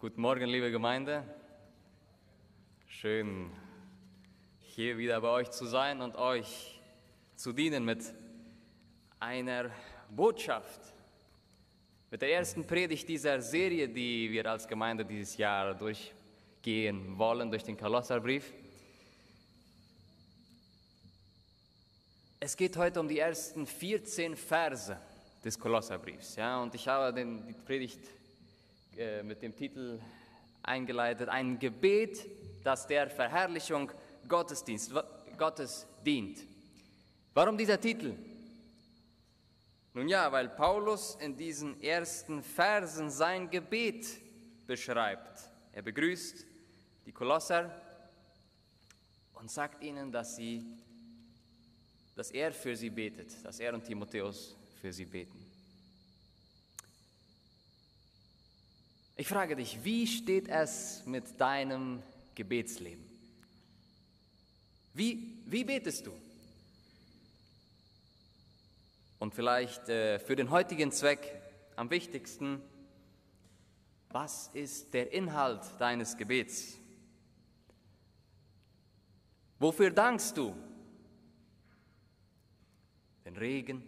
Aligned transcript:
Guten 0.00 0.20
Morgen, 0.20 0.48
liebe 0.48 0.70
Gemeinde. 0.70 1.24
Schön, 2.86 3.50
hier 4.60 4.96
wieder 4.96 5.20
bei 5.20 5.28
euch 5.28 5.50
zu 5.50 5.66
sein 5.66 6.00
und 6.00 6.14
euch 6.14 6.80
zu 7.34 7.52
dienen 7.52 7.84
mit 7.84 8.04
einer 9.18 9.72
Botschaft. 10.08 10.80
Mit 12.12 12.22
der 12.22 12.32
ersten 12.32 12.64
Predigt 12.64 13.08
dieser 13.08 13.42
Serie, 13.42 13.88
die 13.88 14.30
wir 14.30 14.48
als 14.48 14.68
Gemeinde 14.68 15.04
dieses 15.04 15.36
Jahr 15.36 15.74
durchgehen 15.74 17.18
wollen, 17.18 17.50
durch 17.50 17.64
den 17.64 17.76
Kolosserbrief. 17.76 18.52
Es 22.38 22.56
geht 22.56 22.76
heute 22.76 23.00
um 23.00 23.08
die 23.08 23.18
ersten 23.18 23.66
14 23.66 24.36
Verse 24.36 24.96
des 25.44 25.58
Kolosserbriefs. 25.58 26.36
Ja, 26.36 26.62
und 26.62 26.72
ich 26.76 26.86
habe 26.86 27.12
den, 27.12 27.44
die 27.48 27.52
Predigt 27.52 27.98
äh, 28.98 29.22
mit 29.22 29.40
dem 29.42 29.54
Titel 29.54 30.00
eingeleitet, 30.60 31.28
ein 31.28 31.58
Gebet, 31.58 32.26
das 32.64 32.86
der 32.86 33.08
Verherrlichung 33.08 33.92
Gottesdienst, 34.26 34.92
Gottes 35.38 35.86
dient. 36.04 36.40
Warum 37.32 37.56
dieser 37.56 37.80
Titel? 37.80 38.14
Nun 39.94 40.08
ja, 40.08 40.30
weil 40.32 40.48
Paulus 40.48 41.16
in 41.20 41.36
diesen 41.36 41.80
ersten 41.80 42.42
Versen 42.42 43.08
sein 43.08 43.48
Gebet 43.48 44.06
beschreibt. 44.66 45.48
Er 45.72 45.82
begrüßt 45.82 46.44
die 47.06 47.12
Kolosser 47.12 47.70
und 49.34 49.48
sagt 49.48 49.82
ihnen, 49.82 50.10
dass, 50.10 50.34
sie, 50.34 50.64
dass 52.16 52.32
er 52.32 52.52
für 52.52 52.74
sie 52.76 52.90
betet, 52.90 53.44
dass 53.44 53.60
er 53.60 53.74
und 53.74 53.84
Timotheus 53.84 54.56
für 54.80 54.92
sie 54.92 55.04
beten. 55.04 55.47
Ich 59.20 59.26
frage 59.26 59.56
dich, 59.56 59.82
wie 59.82 60.06
steht 60.06 60.46
es 60.46 61.02
mit 61.04 61.40
deinem 61.40 62.00
Gebetsleben? 62.36 63.04
Wie, 64.94 65.42
wie 65.44 65.64
betest 65.64 66.06
du? 66.06 66.12
Und 69.18 69.34
vielleicht 69.34 69.88
äh, 69.88 70.20
für 70.20 70.36
den 70.36 70.50
heutigen 70.50 70.92
Zweck 70.92 71.42
am 71.74 71.90
wichtigsten, 71.90 72.62
was 74.10 74.50
ist 74.54 74.94
der 74.94 75.12
Inhalt 75.12 75.62
deines 75.80 76.16
Gebets? 76.16 76.78
Wofür 79.58 79.90
dankst 79.90 80.36
du? 80.36 80.54
Den 83.24 83.36
Regen, 83.36 83.82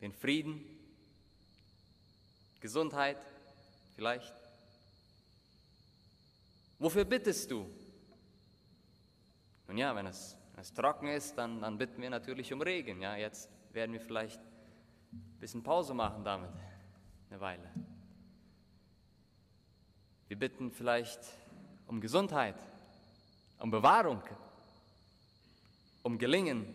den 0.00 0.14
Frieden, 0.14 0.64
Gesundheit 2.60 3.18
vielleicht? 4.00 4.34
Wofür 6.78 7.04
bittest 7.04 7.50
du? 7.50 7.70
Nun 9.68 9.76
ja, 9.76 9.94
wenn 9.94 10.06
es, 10.06 10.38
wenn 10.54 10.62
es 10.62 10.72
trocken 10.72 11.08
ist, 11.08 11.36
dann, 11.36 11.60
dann 11.60 11.76
bitten 11.76 12.00
wir 12.00 12.08
natürlich 12.08 12.50
um 12.50 12.62
Regen. 12.62 13.02
Ja, 13.02 13.16
jetzt 13.16 13.50
werden 13.74 13.92
wir 13.92 14.00
vielleicht 14.00 14.40
ein 14.40 15.36
bisschen 15.38 15.62
Pause 15.62 15.92
machen 15.92 16.24
damit, 16.24 16.50
eine 17.28 17.40
Weile. 17.40 17.70
Wir 20.28 20.38
bitten 20.38 20.72
vielleicht 20.72 21.20
um 21.86 22.00
Gesundheit, 22.00 22.56
um 23.58 23.70
Bewahrung, 23.70 24.22
um 26.02 26.16
Gelingen 26.16 26.74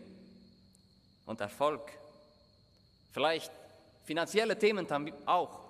und 1.24 1.40
Erfolg. 1.40 1.90
Vielleicht 3.10 3.50
finanzielle 4.04 4.56
Themen 4.56 4.86
auch. 5.26 5.65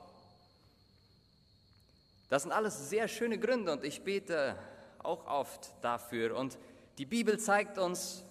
Das 2.29 2.43
sind 2.43 2.53
alles 2.53 2.91
sehr 2.91 3.07
schöne 3.09 3.39
Gründe 3.39 3.73
und 3.73 3.85
ich 3.85 4.03
bete 4.03 4.57
auch 4.99 5.27
oft 5.27 5.73
dafür. 5.81 6.37
Und 6.37 6.59
die 6.99 7.07
Bibel 7.07 7.39
zeigt 7.39 7.79
uns 7.79 8.25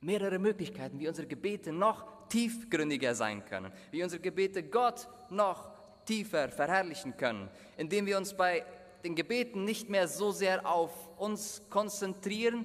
mehrere 0.00 0.38
Möglichkeiten, 0.38 0.98
wie 0.98 1.08
unsere 1.08 1.26
Gebete 1.26 1.72
noch 1.72 2.28
tiefgründiger 2.28 3.14
sein 3.14 3.44
können, 3.44 3.72
wie 3.90 4.02
unsere 4.02 4.22
Gebete 4.22 4.62
Gott 4.62 5.06
noch 5.30 5.70
tiefer 6.06 6.48
verherrlichen 6.48 7.16
können, 7.16 7.48
indem 7.76 8.06
wir 8.06 8.16
uns 8.16 8.34
bei 8.34 8.64
den 9.04 9.14
Gebeten 9.14 9.64
nicht 9.64 9.88
mehr 9.88 10.08
so 10.08 10.30
sehr 10.30 10.66
auf 10.66 10.90
uns 11.18 11.62
konzentrieren, 11.68 12.64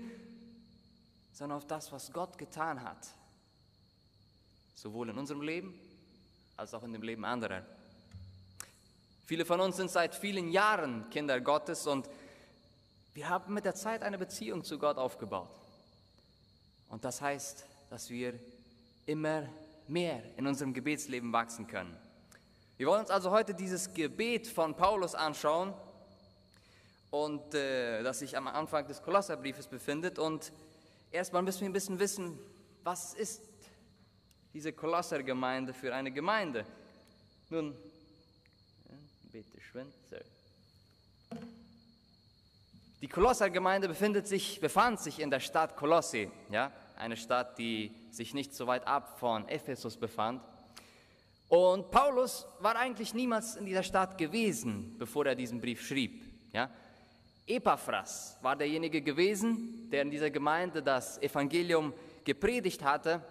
sondern 1.33 1.57
auf 1.57 1.67
das, 1.67 1.91
was 1.91 2.11
Gott 2.13 2.37
getan 2.37 2.81
hat, 2.81 3.07
sowohl 4.75 5.09
in 5.09 5.17
unserem 5.17 5.41
Leben 5.41 5.77
als 6.55 6.73
auch 6.73 6.83
in 6.83 6.93
dem 6.93 7.01
Leben 7.01 7.25
anderer. 7.25 7.65
Viele 9.25 9.43
von 9.43 9.59
uns 9.59 9.77
sind 9.77 9.89
seit 9.89 10.13
vielen 10.13 10.51
Jahren 10.51 11.09
Kinder 11.09 11.41
Gottes 11.41 11.87
und 11.87 12.07
wir 13.15 13.27
haben 13.27 13.55
mit 13.55 13.65
der 13.65 13.73
Zeit 13.73 14.03
eine 14.03 14.19
Beziehung 14.19 14.63
zu 14.63 14.77
Gott 14.77 14.97
aufgebaut. 14.97 15.49
Und 16.89 17.03
das 17.03 17.21
heißt, 17.21 17.65
dass 17.89 18.11
wir 18.11 18.35
immer 19.07 19.49
mehr 19.87 20.21
in 20.37 20.45
unserem 20.45 20.75
Gebetsleben 20.75 21.33
wachsen 21.33 21.65
können. 21.65 21.97
Wir 22.77 22.85
wollen 22.85 23.01
uns 23.01 23.09
also 23.09 23.31
heute 23.31 23.55
dieses 23.55 23.91
Gebet 23.91 24.47
von 24.47 24.75
Paulus 24.75 25.15
anschauen 25.15 25.73
und 27.09 27.55
äh, 27.55 28.03
das 28.03 28.19
sich 28.19 28.37
am 28.37 28.47
Anfang 28.47 28.87
des 28.87 29.01
Kolosserbriefes 29.01 29.65
befindet. 29.65 30.19
Und 30.19 30.51
erstmal 31.09 31.41
müssen 31.41 31.61
wir 31.61 31.69
ein 31.69 31.73
bisschen 31.73 31.97
wissen, 31.97 32.37
was 32.83 33.15
ist 33.15 33.41
diese 34.53 34.71
Kolossergemeinde 34.71 35.73
für 35.73 35.95
eine 35.95 36.11
Gemeinde? 36.11 36.63
Nun, 37.49 37.75
bitte 39.35 39.59
so. 39.73 40.17
Die 43.01 43.07
Kolossergemeinde 43.09 43.89
befindet 43.89 44.27
sich, 44.27 44.61
befand 44.61 45.01
sich 45.01 45.19
in 45.19 45.29
der 45.29 45.41
Stadt 45.41 45.75
Kolosse, 45.75 46.31
ja, 46.49 46.71
eine 46.97 47.17
Stadt, 47.17 47.57
die 47.57 47.93
sich 48.11 48.33
nicht 48.33 48.53
so 48.53 48.65
weit 48.65 48.87
ab 48.87 49.19
von 49.19 49.45
Ephesus 49.49 49.97
befand. 49.97 50.41
Und 51.49 51.91
Paulus 51.91 52.47
war 52.61 52.77
eigentlich 52.77 53.13
niemals 53.13 53.57
in 53.57 53.65
dieser 53.65 53.83
Stadt 53.83 54.17
gewesen, 54.17 54.95
bevor 54.97 55.25
er 55.25 55.35
diesen 55.35 55.59
Brief 55.59 55.85
schrieb. 55.85 56.23
Ja. 56.53 56.69
Epaphras 57.45 58.37
war 58.41 58.55
derjenige 58.55 59.01
gewesen, 59.01 59.89
der 59.91 60.03
in 60.03 60.11
dieser 60.11 60.29
Gemeinde 60.29 60.81
das 60.81 61.21
Evangelium 61.21 61.93
gepredigt 62.23 62.81
hatte. 62.83 63.21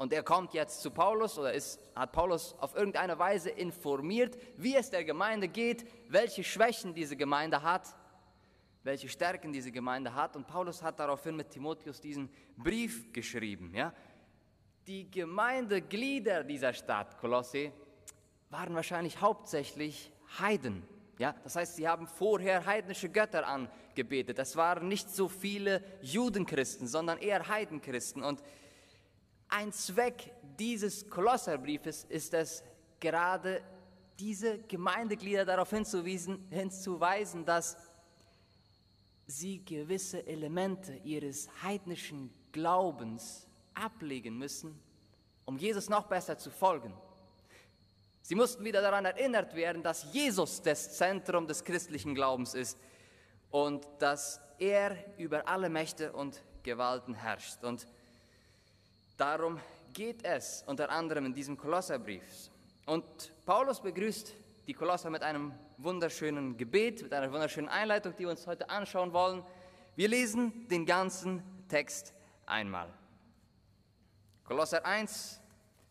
Und 0.00 0.14
er 0.14 0.22
kommt 0.22 0.54
jetzt 0.54 0.80
zu 0.80 0.90
Paulus 0.90 1.38
oder 1.38 1.52
ist, 1.52 1.78
hat 1.94 2.12
Paulus 2.12 2.54
auf 2.58 2.74
irgendeine 2.74 3.18
Weise 3.18 3.50
informiert, 3.50 4.38
wie 4.56 4.74
es 4.74 4.88
der 4.88 5.04
Gemeinde 5.04 5.46
geht, 5.46 5.86
welche 6.08 6.42
Schwächen 6.42 6.94
diese 6.94 7.16
Gemeinde 7.16 7.62
hat 7.62 7.94
welche 8.82 9.08
Stärken 9.08 9.52
diese 9.52 9.72
Gemeinde 9.72 10.14
hat. 10.14 10.36
Und 10.36 10.46
Paulus 10.46 10.82
hat 10.82 10.98
daraufhin 10.98 11.36
mit 11.36 11.50
Timotheus 11.50 12.00
diesen 12.00 12.30
Brief 12.56 13.12
geschrieben. 13.12 13.72
Ja? 13.74 13.92
Die 14.86 15.10
Gemeindeglieder 15.10 16.44
dieser 16.44 16.72
Stadt 16.72 17.18
Kolosse 17.18 17.72
waren 18.48 18.74
wahrscheinlich 18.74 19.20
hauptsächlich 19.20 20.10
Heiden. 20.38 20.82
Ja? 21.18 21.34
Das 21.44 21.56
heißt, 21.56 21.76
sie 21.76 21.86
haben 21.86 22.06
vorher 22.06 22.64
heidnische 22.64 23.10
Götter 23.10 23.46
angebetet. 23.46 24.38
Es 24.38 24.56
waren 24.56 24.88
nicht 24.88 25.10
so 25.10 25.28
viele 25.28 25.84
Judenchristen, 26.00 26.86
sondern 26.86 27.18
eher 27.18 27.48
Heidenchristen. 27.48 28.22
Und 28.22 28.42
ein 29.50 29.72
Zweck 29.72 30.32
dieses 30.58 31.08
Kolosserbriefes 31.08 32.04
ist 32.04 32.34
es, 32.34 32.62
gerade 33.00 33.62
diese 34.18 34.58
Gemeindeglieder 34.58 35.44
darauf 35.44 35.70
hinzuweisen, 35.70 36.46
hinzuweisen 36.50 37.44
dass 37.44 37.76
sie 39.26 39.64
gewisse 39.64 40.26
Elemente 40.26 40.94
ihres 41.04 41.48
heidnischen 41.62 42.32
Glaubens 42.52 43.46
ablegen 43.74 44.36
müssen, 44.36 44.78
um 45.44 45.56
Jesus 45.56 45.88
noch 45.88 46.06
besser 46.06 46.36
zu 46.36 46.50
folgen. 46.50 46.92
Sie 48.22 48.34
mussten 48.34 48.64
wieder 48.64 48.82
daran 48.82 49.04
erinnert 49.04 49.54
werden, 49.54 49.82
dass 49.82 50.12
Jesus 50.12 50.62
das 50.62 50.96
Zentrum 50.96 51.46
des 51.46 51.64
christlichen 51.64 52.14
Glaubens 52.14 52.54
ist 52.54 52.78
und 53.50 53.86
dass 53.98 54.40
er 54.58 54.96
über 55.18 55.48
alle 55.48 55.68
Mächte 55.68 56.12
und 56.12 56.42
Gewalten 56.62 57.14
herrscht. 57.14 57.64
Und 57.64 57.86
darum 59.20 59.60
geht 59.92 60.24
es 60.24 60.64
unter 60.66 60.88
anderem 60.88 61.26
in 61.26 61.34
diesem 61.34 61.56
Kolosserbrief. 61.56 62.50
Und 62.86 63.04
Paulus 63.44 63.80
begrüßt 63.80 64.34
die 64.66 64.72
Kolosser 64.72 65.10
mit 65.10 65.22
einem 65.22 65.52
wunderschönen 65.76 66.56
Gebet, 66.56 67.02
mit 67.02 67.12
einer 67.12 67.30
wunderschönen 67.30 67.68
Einleitung, 67.68 68.14
die 68.16 68.20
wir 68.20 68.30
uns 68.30 68.46
heute 68.46 68.70
anschauen 68.70 69.12
wollen. 69.12 69.44
Wir 69.94 70.08
lesen 70.08 70.66
den 70.68 70.86
ganzen 70.86 71.42
Text 71.68 72.14
einmal. 72.46 72.88
Kolosser 74.44 74.84
1, 74.84 75.40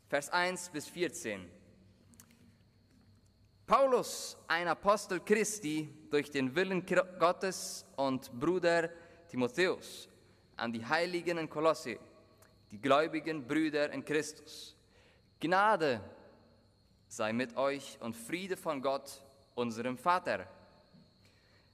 Vers 0.08 0.30
1 0.32 0.70
bis 0.70 0.88
14. 0.88 1.48
Paulus, 3.68 4.36
ein 4.48 4.68
Apostel 4.68 5.20
Christi, 5.20 5.88
durch 6.10 6.32
den 6.32 6.56
Willen 6.56 6.84
Gottes 7.20 7.86
und 7.96 8.32
Bruder 8.40 8.90
Timotheus, 9.28 10.10
an 10.58 10.74
die 10.74 10.84
Heiligen 10.84 11.38
in 11.38 11.48
Kolosse, 11.48 12.00
die 12.72 12.80
gläubigen 12.80 13.48
Brüder 13.48 13.92
in 13.92 14.06
Christus. 14.06 14.76
Gnade 15.40 16.02
sei 17.08 17.34
mit 17.34 17.58
euch 17.58 17.98
und 18.02 18.16
Friede 18.16 18.56
von 18.56 18.82
Gott, 18.82 19.22
unserem 19.56 19.98
Vater. 19.98 20.46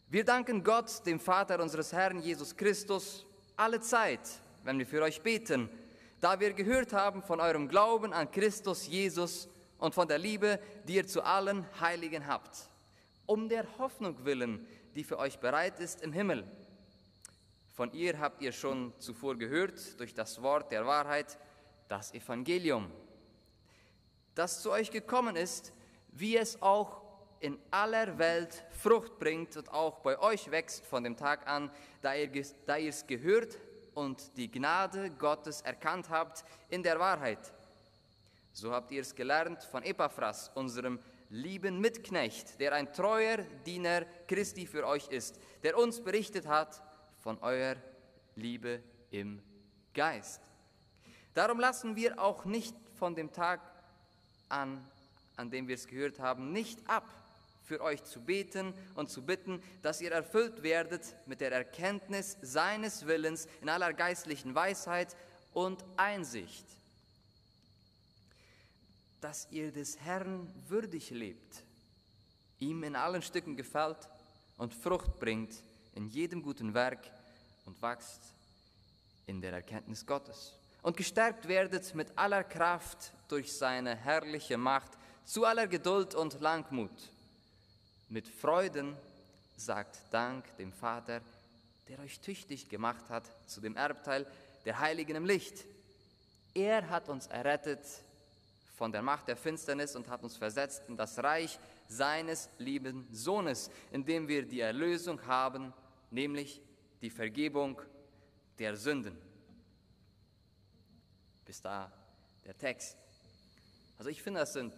Wir 0.08 0.24
danken 0.24 0.64
Gott, 0.64 1.06
dem 1.06 1.20
Vater 1.20 1.62
unseres 1.62 1.92
Herrn 1.92 2.22
Jesus 2.22 2.56
Christus, 2.56 3.26
alle 3.58 3.82
Zeit, 3.82 4.22
wenn 4.64 4.80
wir 4.80 4.86
für 4.86 5.02
euch 5.02 5.22
beten, 5.22 5.70
da 6.22 6.40
wir 6.40 6.54
gehört 6.54 6.94
haben 6.94 7.22
von 7.22 7.40
eurem 7.40 7.68
Glauben 7.68 8.14
an 8.14 8.32
Christus 8.32 8.88
Jesus 8.88 9.50
und 9.78 9.94
von 9.94 10.08
der 10.08 10.18
Liebe, 10.18 10.60
die 10.88 10.96
ihr 10.96 11.08
zu 11.08 11.22
allen 11.24 11.66
Heiligen 11.80 12.28
habt, 12.28 12.70
um 13.26 13.50
der 13.50 13.66
Hoffnung 13.78 14.24
willen, 14.24 14.66
die 14.96 15.04
für 15.04 15.20
euch 15.20 15.40
bereit 15.40 15.80
ist 15.80 16.02
im 16.02 16.14
Himmel. 16.14 16.46
Von 17.76 17.92
ihr 17.92 18.18
habt 18.20 18.42
ihr 18.42 18.54
schon 18.54 18.94
zuvor 19.00 19.36
gehört 19.36 20.00
durch 20.00 20.14
das 20.14 20.42
Wort 20.42 20.72
der 20.72 20.86
Wahrheit, 20.86 21.38
das 21.90 22.14
Evangelium, 22.14 22.90
das 24.34 24.62
zu 24.62 24.72
euch 24.72 24.92
gekommen 24.92 25.36
ist, 25.36 25.74
wie 26.14 26.38
es 26.38 26.62
auch 26.62 27.02
in 27.42 27.60
aller 27.72 28.18
Welt 28.18 28.64
Frucht 28.72 29.20
bringt 29.20 29.58
und 29.58 29.74
auch 29.74 30.00
bei 30.00 30.18
euch 30.20 30.50
wächst 30.52 30.86
von 30.86 31.04
dem 31.04 31.18
Tag 31.18 31.48
an, 31.48 31.70
da 32.02 32.16
ihr 32.16 32.32
es 32.88 33.06
gehört 33.08 33.58
und 33.94 34.38
die 34.38 34.50
Gnade 34.50 35.12
Gottes 35.12 35.60
erkannt 35.60 36.10
habt 36.10 36.46
in 36.70 36.82
der 36.82 36.98
Wahrheit. 36.98 37.54
So 38.54 38.72
habt 38.72 38.90
ihr 38.92 39.02
es 39.02 39.14
gelernt 39.14 39.62
von 39.66 39.84
Epaphras, 39.84 40.50
unserem 40.56 40.98
lieben 41.30 41.82
Mitknecht, 41.82 42.58
der 42.62 42.72
ein 42.72 42.94
treuer 42.94 43.40
Diener 43.66 44.06
Christi 44.30 44.66
für 44.66 44.88
euch 44.88 45.10
ist, 45.10 45.38
der 45.62 45.78
uns 45.78 46.00
berichtet 46.00 46.48
hat 46.48 46.82
von 47.26 47.40
eurer 47.40 47.78
Liebe 48.36 48.84
im 49.10 49.42
Geist. 49.96 50.42
Darum 51.34 51.60
lassen 51.60 51.96
wir 51.96 52.22
auch 52.22 52.46
nicht 52.46 52.76
von 53.00 53.16
dem 53.16 53.34
Tag 53.34 53.62
an, 54.48 54.88
an 55.36 55.50
dem 55.50 55.68
wir 55.68 55.74
es 55.74 55.88
gehört 55.88 56.20
haben, 56.20 56.52
nicht 56.52 56.88
ab, 56.88 57.10
für 57.64 57.82
euch 57.82 58.04
zu 58.04 58.22
beten 58.22 58.76
und 58.94 59.10
zu 59.10 59.24
bitten, 59.24 59.60
dass 59.82 60.02
ihr 60.02 60.12
erfüllt 60.12 60.62
werdet 60.62 61.16
mit 61.26 61.42
der 61.42 61.52
Erkenntnis 61.52 62.38
seines 62.44 63.08
Willens 63.08 63.48
in 63.60 63.70
aller 63.70 63.94
geistlichen 63.94 64.54
Weisheit 64.54 65.16
und 65.52 65.84
Einsicht, 65.98 66.68
dass 69.20 69.48
ihr 69.50 69.72
des 69.72 70.00
Herrn 70.00 70.48
würdig 70.68 71.10
lebt, 71.10 71.64
ihm 72.60 72.84
in 72.84 72.96
allen 72.96 73.24
Stücken 73.24 73.56
gefällt 73.56 74.08
und 74.60 74.76
Frucht 74.76 75.20
bringt 75.20 75.56
in 75.96 76.08
jedem 76.08 76.44
guten 76.44 76.74
Werk 76.74 77.00
und 77.66 77.82
wächst 77.82 78.22
in 79.26 79.42
der 79.42 79.54
Erkenntnis 79.54 80.06
Gottes 80.06 80.54
und 80.82 80.96
gestärkt 80.96 81.48
werdet 81.48 81.96
mit 81.96 82.16
aller 82.16 82.44
Kraft 82.44 83.12
durch 83.28 83.52
seine 83.52 83.96
herrliche 83.96 84.58
Macht 84.58 84.92
zu 85.26 85.46
aller 85.46 85.68
Geduld 85.68 86.14
und 86.14 86.40
Langmut 86.40 86.92
mit 88.10 88.28
Freuden 88.28 88.96
sagt 89.58 89.98
Dank 90.12 90.46
dem 90.58 90.72
Vater, 90.72 91.22
der 91.88 92.00
euch 92.00 92.20
tüchtig 92.20 92.70
gemacht 92.70 93.10
hat 93.10 93.24
zu 93.48 93.62
dem 93.62 93.76
Erbteil 93.76 94.28
der 94.64 94.80
Heiligen 94.80 95.16
im 95.16 95.26
Licht. 95.26 95.66
Er 96.54 96.90
hat 96.90 97.10
uns 97.10 97.28
errettet 97.28 97.82
von 98.78 98.92
der 98.92 99.02
Macht 99.02 99.28
der 99.28 99.38
Finsternis 99.38 99.96
und 99.96 100.08
hat 100.08 100.24
uns 100.24 100.38
versetzt 100.38 100.84
in 100.88 100.98
das 100.98 101.18
Reich 101.24 101.58
seines 101.88 102.50
lieben 102.58 103.08
Sohnes, 103.12 103.72
in 103.92 104.06
dem 104.06 104.28
wir 104.28 104.44
die 104.44 104.60
Erlösung 104.60 105.26
haben, 105.26 105.74
nämlich 106.12 106.62
die 107.02 107.10
Vergebung 107.10 107.82
der 108.60 108.76
Sünden. 108.76 109.18
Bis 111.46 111.62
da 111.62 111.92
der 112.46 112.58
Text. 112.58 112.98
Also 113.98 114.10
ich 114.10 114.22
finde, 114.22 114.42
das 114.42 114.54
sind 114.54 114.74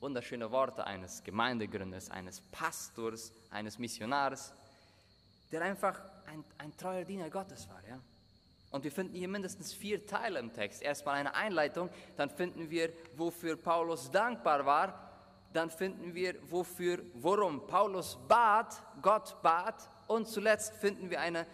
wunderschöne 0.00 0.50
Worte 0.50 0.84
eines 0.84 1.22
Gemeindegründers, 1.24 2.10
eines 2.10 2.40
Pastors, 2.40 3.32
eines 3.50 3.78
Missionars, 3.78 4.52
der 5.50 5.62
einfach 5.62 6.00
ein, 6.26 6.44
ein 6.58 6.76
treuer 6.76 7.04
Diener 7.04 7.30
Gottes 7.30 7.68
war. 7.68 7.82
Ja? 7.88 8.00
Und 8.70 8.84
wir 8.84 8.92
finden 8.92 9.14
hier 9.14 9.28
mindestens 9.28 9.72
vier 9.72 10.06
Teile 10.06 10.38
im 10.38 10.52
Text. 10.52 10.82
Erstmal 10.82 11.16
eine 11.16 11.34
Einleitung, 11.34 11.90
dann 12.16 12.30
finden 12.30 12.70
wir, 12.70 12.92
wofür 13.16 13.56
Paulus 13.56 14.10
dankbar 14.10 14.66
war, 14.66 15.04
dann 15.52 15.70
finden 15.70 16.14
wir, 16.14 16.36
wofür, 16.50 17.02
worum 17.14 17.66
Paulus 17.66 18.18
bat, 18.28 18.82
Gott 19.00 19.40
bat, 19.42 19.88
und 20.08 20.26
zuletzt 20.26 20.74
finden 20.74 21.10
wir 21.10 21.20
eine 21.20 21.46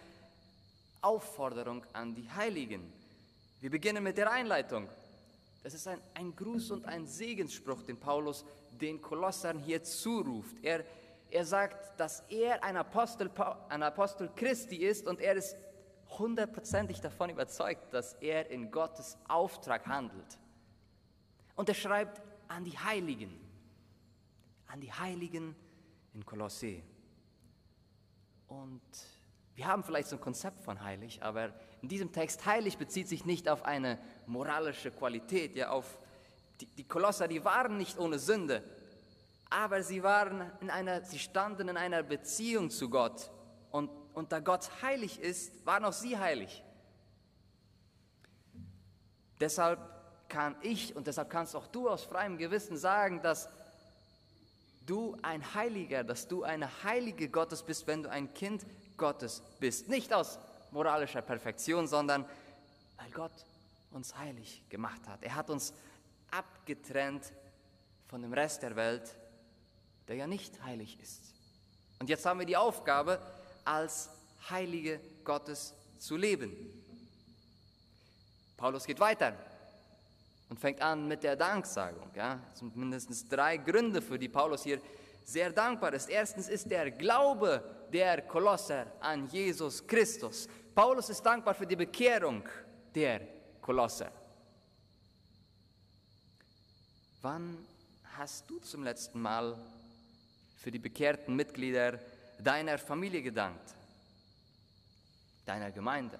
Aufforderung 1.01 1.85
an 1.93 2.15
die 2.15 2.29
Heiligen. 2.31 2.91
Wir 3.61 3.69
beginnen 3.69 4.03
mit 4.03 4.17
der 4.17 4.31
Einleitung. 4.31 4.89
Das 5.63 5.73
ist 5.73 5.87
ein, 5.87 5.99
ein 6.13 6.35
Gruß 6.35 6.71
und 6.71 6.85
ein 6.85 7.05
Segensspruch, 7.05 7.83
den 7.83 7.97
Paulus 7.97 8.43
den 8.81 9.01
Kolossern 9.01 9.59
hier 9.59 9.83
zuruft. 9.83 10.55
Er, 10.61 10.83
er 11.29 11.45
sagt, 11.45 11.99
dass 11.99 12.21
er 12.29 12.63
ein 12.63 12.77
Apostel, 12.77 13.29
ein 13.69 13.83
Apostel 13.83 14.29
Christi 14.35 14.77
ist 14.77 15.07
und 15.07 15.19
er 15.19 15.35
ist 15.35 15.55
hundertprozentig 16.17 17.01
davon 17.01 17.29
überzeugt, 17.29 17.93
dass 17.93 18.13
er 18.15 18.49
in 18.49 18.71
Gottes 18.71 19.17
Auftrag 19.27 19.85
handelt. 19.87 20.37
Und 21.55 21.69
er 21.69 21.75
schreibt 21.75 22.21
an 22.47 22.63
die 22.63 22.77
Heiligen, 22.77 23.39
an 24.67 24.81
die 24.81 24.91
Heiligen 24.91 25.55
in 26.13 26.25
Kolosse. 26.25 26.81
Und 28.47 28.81
wir 29.55 29.67
haben 29.67 29.83
vielleicht 29.83 30.09
so 30.09 30.17
ein 30.17 30.21
Konzept 30.21 30.63
von 30.63 30.83
heilig, 30.83 31.23
aber 31.23 31.53
in 31.81 31.89
diesem 31.89 32.11
Text 32.11 32.45
heilig 32.45 32.77
bezieht 32.77 33.07
sich 33.07 33.25
nicht 33.25 33.47
auf 33.47 33.63
eine 33.63 33.97
moralische 34.27 34.91
Qualität, 34.91 35.55
ja, 35.55 35.69
auf 35.69 35.99
die, 36.59 36.65
die 36.67 36.83
Kolosser, 36.83 37.27
die 37.27 37.43
waren 37.43 37.77
nicht 37.77 37.97
ohne 37.97 38.19
Sünde, 38.19 38.63
aber 39.49 39.83
sie 39.83 40.03
waren 40.03 40.51
in 40.61 40.69
einer, 40.69 41.03
sie 41.03 41.19
standen 41.19 41.69
in 41.69 41.77
einer 41.77 42.03
Beziehung 42.03 42.69
zu 42.69 42.89
Gott 42.89 43.31
und, 43.71 43.89
und 44.13 44.31
da 44.31 44.39
Gott 44.39 44.69
heilig 44.81 45.19
ist, 45.19 45.65
waren 45.65 45.85
auch 45.85 45.93
sie 45.93 46.17
heilig. 46.17 46.63
Deshalb 49.39 49.79
kann 50.29 50.55
ich 50.61 50.95
und 50.95 51.07
deshalb 51.07 51.29
kannst 51.29 51.55
auch 51.55 51.67
du 51.67 51.89
aus 51.89 52.03
freiem 52.03 52.37
Gewissen 52.37 52.77
sagen, 52.77 53.21
dass 53.21 53.49
du 54.85 55.17
ein 55.21 55.53
Heiliger, 55.53 56.03
dass 56.03 56.27
du 56.27 56.43
eine 56.43 56.83
Heilige 56.83 57.29
Gottes 57.29 57.63
bist, 57.63 57.87
wenn 57.87 58.03
du 58.03 58.09
ein 58.09 58.33
Kind 58.33 58.65
Gottes 58.97 59.41
bist. 59.59 59.89
Nicht 59.89 60.13
aus 60.13 60.39
moralischer 60.71 61.21
Perfektion, 61.21 61.87
sondern 61.87 62.25
weil 62.97 63.11
Gott 63.11 63.45
uns 63.91 64.15
heilig 64.17 64.63
gemacht 64.69 65.07
hat. 65.07 65.23
Er 65.23 65.35
hat 65.35 65.49
uns 65.49 65.73
abgetrennt 66.31 67.31
von 68.07 68.21
dem 68.21 68.33
Rest 68.33 68.61
der 68.61 68.75
Welt, 68.75 69.15
der 70.07 70.15
ja 70.17 70.27
nicht 70.27 70.61
heilig 70.63 70.99
ist. 71.01 71.33
Und 71.99 72.09
jetzt 72.09 72.25
haben 72.25 72.39
wir 72.39 72.45
die 72.45 72.57
Aufgabe, 72.57 73.19
als 73.63 74.09
Heilige 74.49 74.99
Gottes 75.23 75.73
zu 75.97 76.17
leben. 76.17 76.53
Paulus 78.57 78.85
geht 78.85 78.99
weiter 78.99 79.33
und 80.55 80.61
fängt 80.61 80.81
an 80.81 81.05
mit 81.05 81.21
der 81.21 81.35
Danksagung. 81.35 82.09
Ja? 82.15 82.39
Es 82.53 82.59
sind 82.59 82.77
mindestens 82.77 83.27
drei 83.27 83.57
Gründe, 83.57 84.01
für 84.01 84.17
die 84.17 84.29
Paulus 84.29 84.63
hier 84.63 84.79
sehr 85.25 85.49
dankbar 85.49 85.93
ist. 85.93 86.07
Erstens 86.07 86.47
ist 86.47 86.71
der 86.71 86.91
Glaube 86.91 87.61
der 87.91 88.21
Kolosser 88.21 88.87
an 89.01 89.27
Jesus 89.27 89.85
Christus. 89.85 90.47
Paulus 90.73 91.09
ist 91.09 91.21
dankbar 91.23 91.55
für 91.55 91.67
die 91.67 91.75
Bekehrung 91.75 92.47
der 92.93 93.19
Kolosser. 93.59 94.09
Wann 97.21 97.57
hast 98.17 98.49
du 98.49 98.57
zum 98.59 98.85
letzten 98.85 99.21
Mal 99.21 99.57
für 100.61 100.71
die 100.71 100.79
bekehrten 100.79 101.35
Mitglieder 101.35 101.99
deiner 102.39 102.77
Familie 102.77 103.21
gedankt, 103.21 103.73
deiner 105.45 105.71
Gemeinde, 105.71 106.17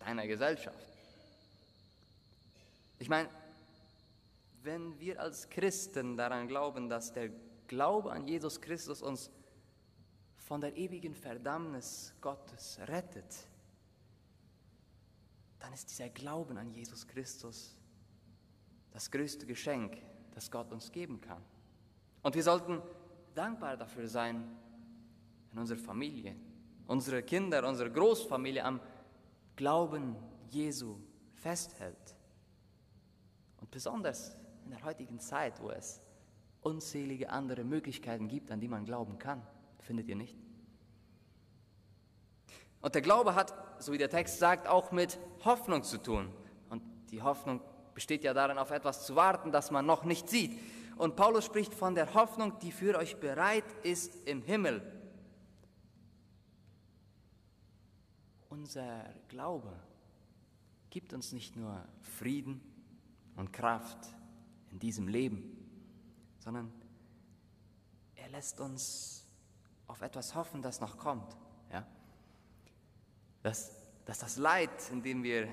deiner 0.00 0.26
Gesellschaft? 0.26 0.76
Ich 2.98 3.08
meine, 3.08 3.28
wenn 4.64 4.98
wir 4.98 5.20
als 5.20 5.48
Christen 5.50 6.16
daran 6.16 6.48
glauben, 6.48 6.88
dass 6.88 7.12
der 7.12 7.30
Glaube 7.68 8.12
an 8.12 8.26
Jesus 8.26 8.60
Christus 8.60 9.02
uns 9.02 9.30
von 10.36 10.60
der 10.60 10.76
ewigen 10.76 11.14
Verdammnis 11.14 12.14
Gottes 12.20 12.78
rettet, 12.86 13.48
dann 15.58 15.72
ist 15.72 15.90
dieser 15.90 16.08
Glauben 16.08 16.58
an 16.58 16.70
Jesus 16.70 17.06
Christus 17.06 17.76
das 18.90 19.10
größte 19.10 19.46
Geschenk, 19.46 19.98
das 20.32 20.50
Gott 20.50 20.70
uns 20.72 20.90
geben 20.92 21.20
kann. 21.20 21.42
Und 22.22 22.34
wir 22.34 22.42
sollten 22.42 22.82
dankbar 23.34 23.76
dafür 23.76 24.08
sein, 24.08 24.56
wenn 25.50 25.58
unsere 25.58 25.78
Familie, 25.78 26.36
unsere 26.86 27.22
Kinder, 27.22 27.66
unsere 27.66 27.90
Großfamilie 27.90 28.64
am 28.64 28.80
Glauben 29.56 30.16
Jesu 30.50 30.98
festhält. 31.34 32.16
Und 33.60 33.70
besonders 33.70 34.36
in 34.64 34.70
der 34.70 34.82
heutigen 34.84 35.20
Zeit, 35.20 35.60
wo 35.60 35.70
es 35.70 36.00
unzählige 36.62 37.30
andere 37.30 37.64
Möglichkeiten 37.64 38.28
gibt, 38.28 38.50
an 38.50 38.60
die 38.60 38.68
man 38.68 38.84
glauben 38.84 39.18
kann. 39.18 39.42
Findet 39.80 40.08
ihr 40.08 40.16
nicht? 40.16 40.36
Und 42.80 42.94
der 42.94 43.02
Glaube 43.02 43.34
hat, 43.34 43.54
so 43.82 43.92
wie 43.92 43.98
der 43.98 44.10
Text 44.10 44.38
sagt, 44.38 44.66
auch 44.66 44.92
mit 44.92 45.18
Hoffnung 45.44 45.82
zu 45.82 45.98
tun. 45.98 46.32
Und 46.70 46.82
die 47.10 47.22
Hoffnung 47.22 47.60
besteht 47.94 48.24
ja 48.24 48.34
darin, 48.34 48.58
auf 48.58 48.70
etwas 48.70 49.06
zu 49.06 49.16
warten, 49.16 49.52
das 49.52 49.70
man 49.70 49.86
noch 49.86 50.04
nicht 50.04 50.28
sieht. 50.28 50.58
Und 50.96 51.16
Paulus 51.16 51.44
spricht 51.44 51.74
von 51.74 51.94
der 51.94 52.14
Hoffnung, 52.14 52.58
die 52.60 52.72
für 52.72 52.96
euch 52.98 53.16
bereit 53.16 53.64
ist 53.82 54.26
im 54.26 54.42
Himmel. 54.42 54.82
Unser 58.48 59.04
Glaube 59.28 59.72
gibt 60.90 61.12
uns 61.12 61.32
nicht 61.32 61.56
nur 61.56 61.84
Frieden 62.00 62.60
und 63.36 63.52
Kraft 63.52 63.98
in 64.74 64.80
diesem 64.80 65.06
Leben, 65.06 65.56
sondern 66.40 66.72
er 68.16 68.28
lässt 68.30 68.58
uns 68.58 69.24
auf 69.86 70.02
etwas 70.02 70.34
hoffen, 70.34 70.62
das 70.62 70.80
noch 70.80 70.98
kommt. 70.98 71.36
Ja? 71.72 71.86
Dass, 73.42 73.70
dass 74.04 74.18
das 74.18 74.36
Leid, 74.36 74.90
in 74.90 75.00
dem 75.00 75.22
wir 75.22 75.48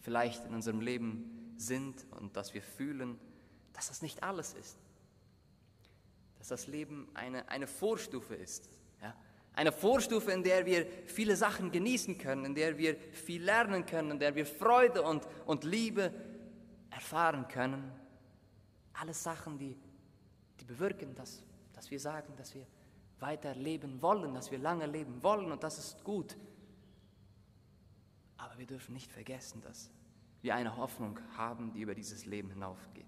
vielleicht 0.00 0.44
in 0.44 0.54
unserem 0.54 0.80
Leben 0.80 1.54
sind 1.56 2.04
und 2.10 2.36
das 2.36 2.52
wir 2.52 2.62
fühlen, 2.62 3.16
dass 3.74 3.88
das 3.88 4.02
nicht 4.02 4.24
alles 4.24 4.54
ist. 4.54 4.76
Dass 6.38 6.48
das 6.48 6.66
Leben 6.66 7.08
eine, 7.14 7.48
eine 7.48 7.68
Vorstufe 7.68 8.34
ist. 8.34 8.68
Ja? 9.00 9.14
Eine 9.52 9.70
Vorstufe, 9.70 10.32
in 10.32 10.42
der 10.42 10.66
wir 10.66 10.84
viele 11.06 11.36
Sachen 11.36 11.70
genießen 11.70 12.18
können, 12.18 12.44
in 12.44 12.54
der 12.56 12.76
wir 12.76 12.96
viel 13.12 13.44
lernen 13.44 13.86
können, 13.86 14.10
in 14.10 14.18
der 14.18 14.34
wir 14.34 14.46
Freude 14.46 15.02
und, 15.02 15.28
und 15.46 15.62
Liebe 15.62 16.12
erfahren 16.90 17.46
können. 17.46 18.02
Alles 18.94 19.22
Sachen, 19.22 19.58
die, 19.58 19.76
die 20.60 20.64
bewirken, 20.64 21.14
dass, 21.14 21.42
dass 21.72 21.90
wir 21.90 22.00
sagen, 22.00 22.32
dass 22.36 22.54
wir 22.54 22.66
weiter 23.18 23.54
leben 23.54 24.02
wollen, 24.02 24.34
dass 24.34 24.50
wir 24.50 24.58
lange 24.58 24.86
leben 24.86 25.22
wollen 25.22 25.50
und 25.50 25.62
das 25.62 25.78
ist 25.78 26.04
gut. 26.04 26.36
Aber 28.36 28.58
wir 28.58 28.66
dürfen 28.66 28.92
nicht 28.92 29.10
vergessen, 29.10 29.62
dass 29.62 29.90
wir 30.42 30.54
eine 30.54 30.76
Hoffnung 30.76 31.18
haben, 31.36 31.72
die 31.72 31.80
über 31.80 31.94
dieses 31.94 32.26
Leben 32.26 32.50
hinaufgeht. 32.50 33.06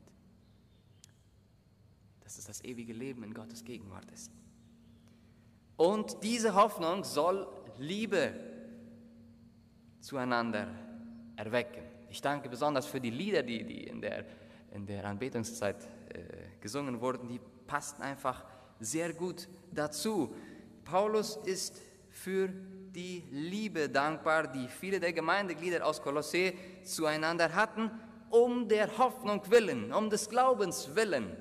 Dass 2.21 2.39
es 2.39 2.47
das 2.47 2.63
ewige 2.65 2.93
Leben 2.93 3.25
in 3.25 3.35
Gottes 3.35 3.65
Gegenwart 3.65 4.11
ist. 4.13 4.31
Und 5.77 6.23
diese 6.23 6.55
Hoffnung 6.55 7.03
soll 7.03 7.49
Liebe 7.79 8.33
zueinander 10.01 10.69
erwecken. 11.37 11.83
Ich 12.09 12.21
danke 12.21 12.49
besonders 12.49 12.87
für 12.87 13.01
die 13.01 13.11
Lieder, 13.11 13.43
die, 13.43 13.65
die 13.65 13.85
in, 13.85 14.01
der, 14.01 14.25
in 14.75 14.87
der 14.87 15.05
Anbetungszeit 15.05 15.77
äh, 15.85 16.61
gesungen 16.61 17.01
wurden. 17.01 17.29
Die 17.29 17.41
passten 17.67 18.03
einfach 18.03 18.45
sehr 18.81 19.13
gut 19.13 19.49
dazu. 19.73 20.35
Paulus 20.85 21.37
ist 21.37 21.81
für 22.11 22.49
die 22.49 23.25
Liebe 23.31 23.89
dankbar, 23.89 24.49
die 24.49 24.69
viele 24.69 25.01
der 25.01 25.13
Gemeindeglieder 25.13 25.87
aus 25.87 26.03
Kolossä 26.03 26.53
zueinander 26.85 27.55
hatten, 27.55 27.91
um 28.31 28.69
der 28.69 28.99
Hoffnung 28.99 29.43
willen, 29.51 29.93
um 29.93 30.11
des 30.11 30.29
Glaubens 30.29 30.95
willen. 30.95 31.37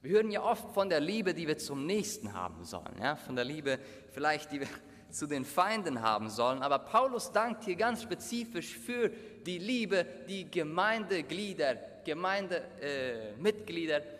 Wir 0.00 0.12
hören 0.12 0.30
ja 0.30 0.42
oft 0.42 0.70
von 0.70 0.88
der 0.88 1.00
Liebe, 1.00 1.34
die 1.34 1.48
wir 1.48 1.58
zum 1.58 1.84
Nächsten 1.84 2.32
haben 2.32 2.64
sollen, 2.64 2.96
ja? 3.00 3.16
von 3.16 3.34
der 3.34 3.44
Liebe 3.44 3.80
vielleicht, 4.12 4.52
die 4.52 4.60
wir 4.60 4.68
zu 5.10 5.26
den 5.26 5.44
Feinden 5.44 6.02
haben 6.02 6.30
sollen. 6.30 6.62
Aber 6.62 6.78
Paulus 6.78 7.32
dankt 7.32 7.64
hier 7.64 7.76
ganz 7.76 8.02
spezifisch 8.02 8.76
für 8.76 9.10
die 9.46 9.58
Liebe, 9.58 10.06
die 10.28 10.50
Gemeindeglieder, 10.50 11.76
Gemeindemitglieder, 12.04 13.98
äh, 13.98 14.18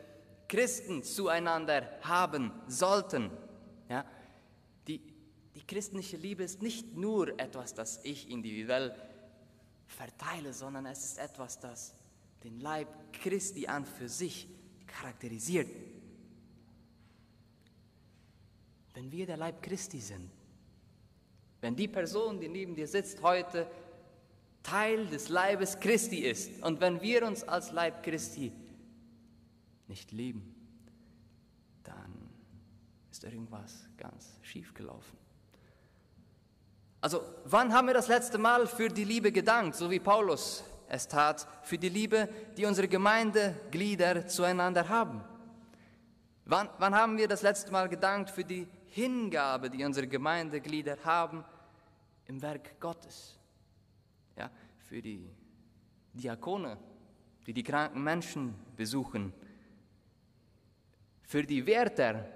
Christen 0.48 1.02
zueinander 1.02 1.88
haben 2.00 2.52
sollten. 2.66 3.30
Ja? 3.88 4.04
Die, 4.86 5.00
die 5.54 5.66
christliche 5.66 6.16
Liebe 6.16 6.42
ist 6.42 6.62
nicht 6.62 6.96
nur 6.96 7.38
etwas, 7.38 7.74
das 7.74 8.00
ich 8.02 8.30
individuell 8.30 8.94
verteile, 9.86 10.52
sondern 10.52 10.86
es 10.86 11.04
ist 11.04 11.18
etwas, 11.18 11.60
das 11.60 11.94
den 12.44 12.60
Leib 12.60 12.88
Christi 13.12 13.66
an 13.66 13.84
für 13.84 14.08
sich 14.08 14.48
charakterisiert. 14.86 15.68
Wenn 18.94 19.12
wir 19.12 19.26
der 19.26 19.36
Leib 19.36 19.62
Christi 19.62 20.00
sind, 20.00 20.30
wenn 21.60 21.74
die 21.74 21.88
Person, 21.88 22.40
die 22.40 22.48
neben 22.48 22.74
dir 22.74 22.86
sitzt, 22.86 23.22
heute 23.22 23.66
Teil 24.62 25.06
des 25.06 25.28
Leibes 25.28 25.80
Christi 25.80 26.18
ist 26.18 26.62
und 26.62 26.80
wenn 26.80 27.00
wir 27.00 27.26
uns 27.26 27.42
als 27.44 27.72
Leib 27.72 28.02
Christi 28.02 28.52
nicht 29.86 30.12
lieben, 30.12 30.54
dann 31.84 32.30
ist 33.10 33.24
irgendwas 33.24 33.88
ganz 33.96 34.38
schief 34.42 34.74
gelaufen. 34.74 35.16
Also, 37.00 37.22
wann 37.44 37.72
haben 37.72 37.86
wir 37.86 37.94
das 37.94 38.08
letzte 38.08 38.38
Mal 38.38 38.66
für 38.66 38.88
die 38.88 39.04
Liebe 39.04 39.30
gedankt, 39.32 39.76
so 39.76 39.90
wie 39.90 40.00
Paulus 40.00 40.64
es 40.88 41.06
tat, 41.06 41.46
für 41.62 41.78
die 41.78 41.88
Liebe, 41.88 42.28
die 42.56 42.66
unsere 42.66 42.88
Gemeindeglieder 42.88 44.26
zueinander 44.26 44.88
haben? 44.88 45.22
Wann, 46.44 46.68
wann 46.78 46.94
haben 46.94 47.16
wir 47.16 47.28
das 47.28 47.42
letzte 47.42 47.70
Mal 47.70 47.88
gedankt 47.88 48.30
für 48.30 48.44
die 48.44 48.66
Hingabe, 48.90 49.70
die 49.70 49.84
unsere 49.84 50.06
Gemeindeglieder 50.06 50.96
haben 51.04 51.44
im 52.26 52.40
Werk 52.42 52.80
Gottes? 52.80 53.38
Ja, 54.36 54.50
für 54.78 55.02
die 55.02 55.28
Diakone, 56.12 56.78
die 57.46 57.52
die 57.52 57.62
kranken 57.62 58.02
Menschen 58.02 58.54
besuchen, 58.76 59.32
für 61.22 61.42
die 61.42 61.66
Wärter, 61.66 62.26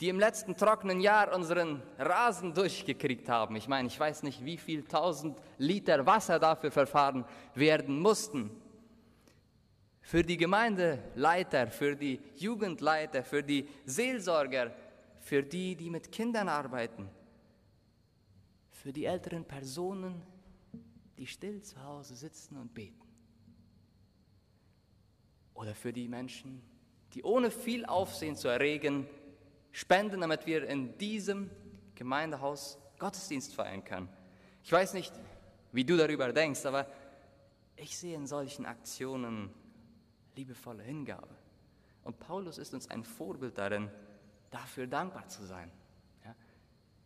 die 0.00 0.08
im 0.08 0.18
letzten 0.18 0.56
trockenen 0.56 1.00
Jahr 1.00 1.34
unseren 1.34 1.82
Rasen 1.98 2.54
durchgekriegt 2.54 3.28
haben. 3.28 3.56
Ich 3.56 3.68
meine, 3.68 3.88
ich 3.88 3.98
weiß 3.98 4.22
nicht, 4.22 4.44
wie 4.44 4.56
viel 4.56 4.84
tausend 4.84 5.38
Liter 5.58 6.04
Wasser 6.06 6.38
dafür 6.38 6.70
verfahren 6.70 7.24
werden 7.54 8.00
mussten. 8.00 8.50
Für 10.00 10.22
die 10.22 10.36
Gemeindeleiter, 10.36 11.68
für 11.68 11.96
die 11.96 12.20
Jugendleiter, 12.36 13.24
für 13.24 13.42
die 13.42 13.68
Seelsorger, 13.86 14.72
für 15.24 15.42
die, 15.42 15.74
die 15.74 15.88
mit 15.88 16.12
Kindern 16.12 16.50
arbeiten, 16.50 17.08
für 18.70 18.92
die 18.92 19.06
älteren 19.06 19.46
Personen, 19.46 20.22
die 21.16 21.26
still 21.26 21.62
zu 21.62 21.82
Hause 21.82 22.14
sitzen 22.14 22.58
und 22.58 22.74
beten. 22.74 23.08
Oder 25.54 25.74
für 25.74 25.94
die 25.94 26.08
Menschen, 26.08 26.60
die 27.14 27.22
ohne 27.22 27.50
viel 27.50 27.86
Aufsehen 27.86 28.36
zu 28.36 28.48
erregen 28.48 29.08
spenden, 29.72 30.20
damit 30.20 30.44
wir 30.44 30.68
in 30.68 30.98
diesem 30.98 31.50
Gemeindehaus 31.94 32.78
Gottesdienst 32.98 33.54
feiern 33.54 33.82
können. 33.82 34.10
Ich 34.62 34.70
weiß 34.70 34.92
nicht, 34.92 35.14
wie 35.72 35.84
du 35.84 35.96
darüber 35.96 36.30
denkst, 36.34 36.66
aber 36.66 36.86
ich 37.76 37.96
sehe 37.96 38.14
in 38.14 38.26
solchen 38.26 38.66
Aktionen 38.66 39.48
liebevolle 40.36 40.82
Hingabe. 40.82 41.34
Und 42.02 42.18
Paulus 42.18 42.58
ist 42.58 42.74
uns 42.74 42.90
ein 42.90 43.04
Vorbild 43.04 43.56
darin, 43.56 43.90
dafür 44.54 44.86
dankbar 44.86 45.26
zu 45.28 45.44
sein. 45.44 45.70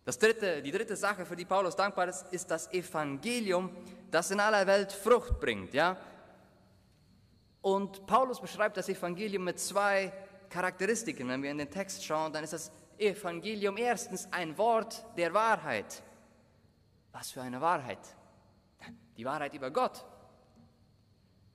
Das 0.04 0.18
dritte, 0.18 0.62
die 0.62 0.70
dritte 0.70 0.96
Sache, 0.96 1.26
für 1.26 1.36
die 1.36 1.44
Paulus 1.44 1.76
dankbar 1.76 2.08
ist, 2.08 2.32
ist 2.32 2.50
das 2.50 2.72
Evangelium, 2.72 3.70
das 4.10 4.30
in 4.30 4.40
aller 4.40 4.66
Welt 4.66 4.90
Frucht 4.90 5.38
bringt. 5.38 5.74
Ja? 5.74 5.98
Und 7.60 8.06
Paulus 8.06 8.40
beschreibt 8.40 8.78
das 8.78 8.88
Evangelium 8.88 9.44
mit 9.44 9.58
zwei 9.58 10.10
Charakteristiken. 10.48 11.28
Wenn 11.28 11.42
wir 11.42 11.50
in 11.50 11.58
den 11.58 11.70
Text 11.70 12.02
schauen, 12.02 12.32
dann 12.32 12.42
ist 12.42 12.54
das 12.54 12.72
Evangelium 12.96 13.76
erstens 13.76 14.26
ein 14.30 14.56
Wort 14.56 15.04
der 15.16 15.34
Wahrheit. 15.34 16.02
Was 17.12 17.30
für 17.30 17.42
eine 17.42 17.60
Wahrheit? 17.60 17.98
Die 19.18 19.26
Wahrheit 19.26 19.52
über 19.52 19.70
Gott. 19.70 20.06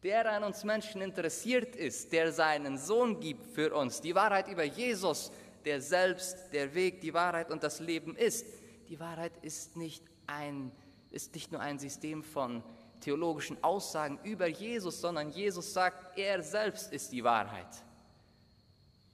Der 0.04 0.30
an 0.32 0.44
uns 0.44 0.64
Menschen 0.64 1.02
interessiert 1.02 1.76
ist, 1.76 2.12
der 2.12 2.32
seinen 2.32 2.78
Sohn 2.78 3.20
gibt 3.20 3.48
für 3.48 3.74
uns. 3.74 4.02
Die 4.02 4.14
Wahrheit 4.14 4.50
über 4.50 4.64
Jesus, 4.64 5.32
der 5.66 5.82
selbst 5.82 6.52
der 6.54 6.74
Weg, 6.74 7.02
die 7.02 7.14
Wahrheit 7.14 7.52
und 7.52 7.64
das 7.64 7.80
Leben 7.80 8.16
ist. 8.16 8.46
Die 8.90 9.00
Wahrheit 9.00 9.34
ist 9.42 9.76
nicht, 9.78 10.04
ein, 10.28 10.72
ist 11.12 11.34
nicht 11.34 11.52
nur 11.52 11.62
ein 11.62 11.80
System 11.80 12.24
von 12.24 12.64
theologischen 13.00 13.62
Aussagen 13.64 14.20
über 14.24 14.48
Jesus, 14.48 15.02
sondern 15.02 15.30
Jesus 15.30 15.74
sagt, 15.74 16.18
er 16.18 16.42
selbst 16.42 16.92
ist 16.92 17.12
die 17.12 17.24
Wahrheit. 17.24 17.84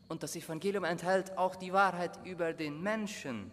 Und 0.07 0.23
das 0.23 0.35
Evangelium 0.35 0.83
enthält 0.83 1.37
auch 1.37 1.55
die 1.55 1.73
Wahrheit 1.73 2.25
über 2.25 2.53
den 2.53 2.81
Menschen. 2.81 3.51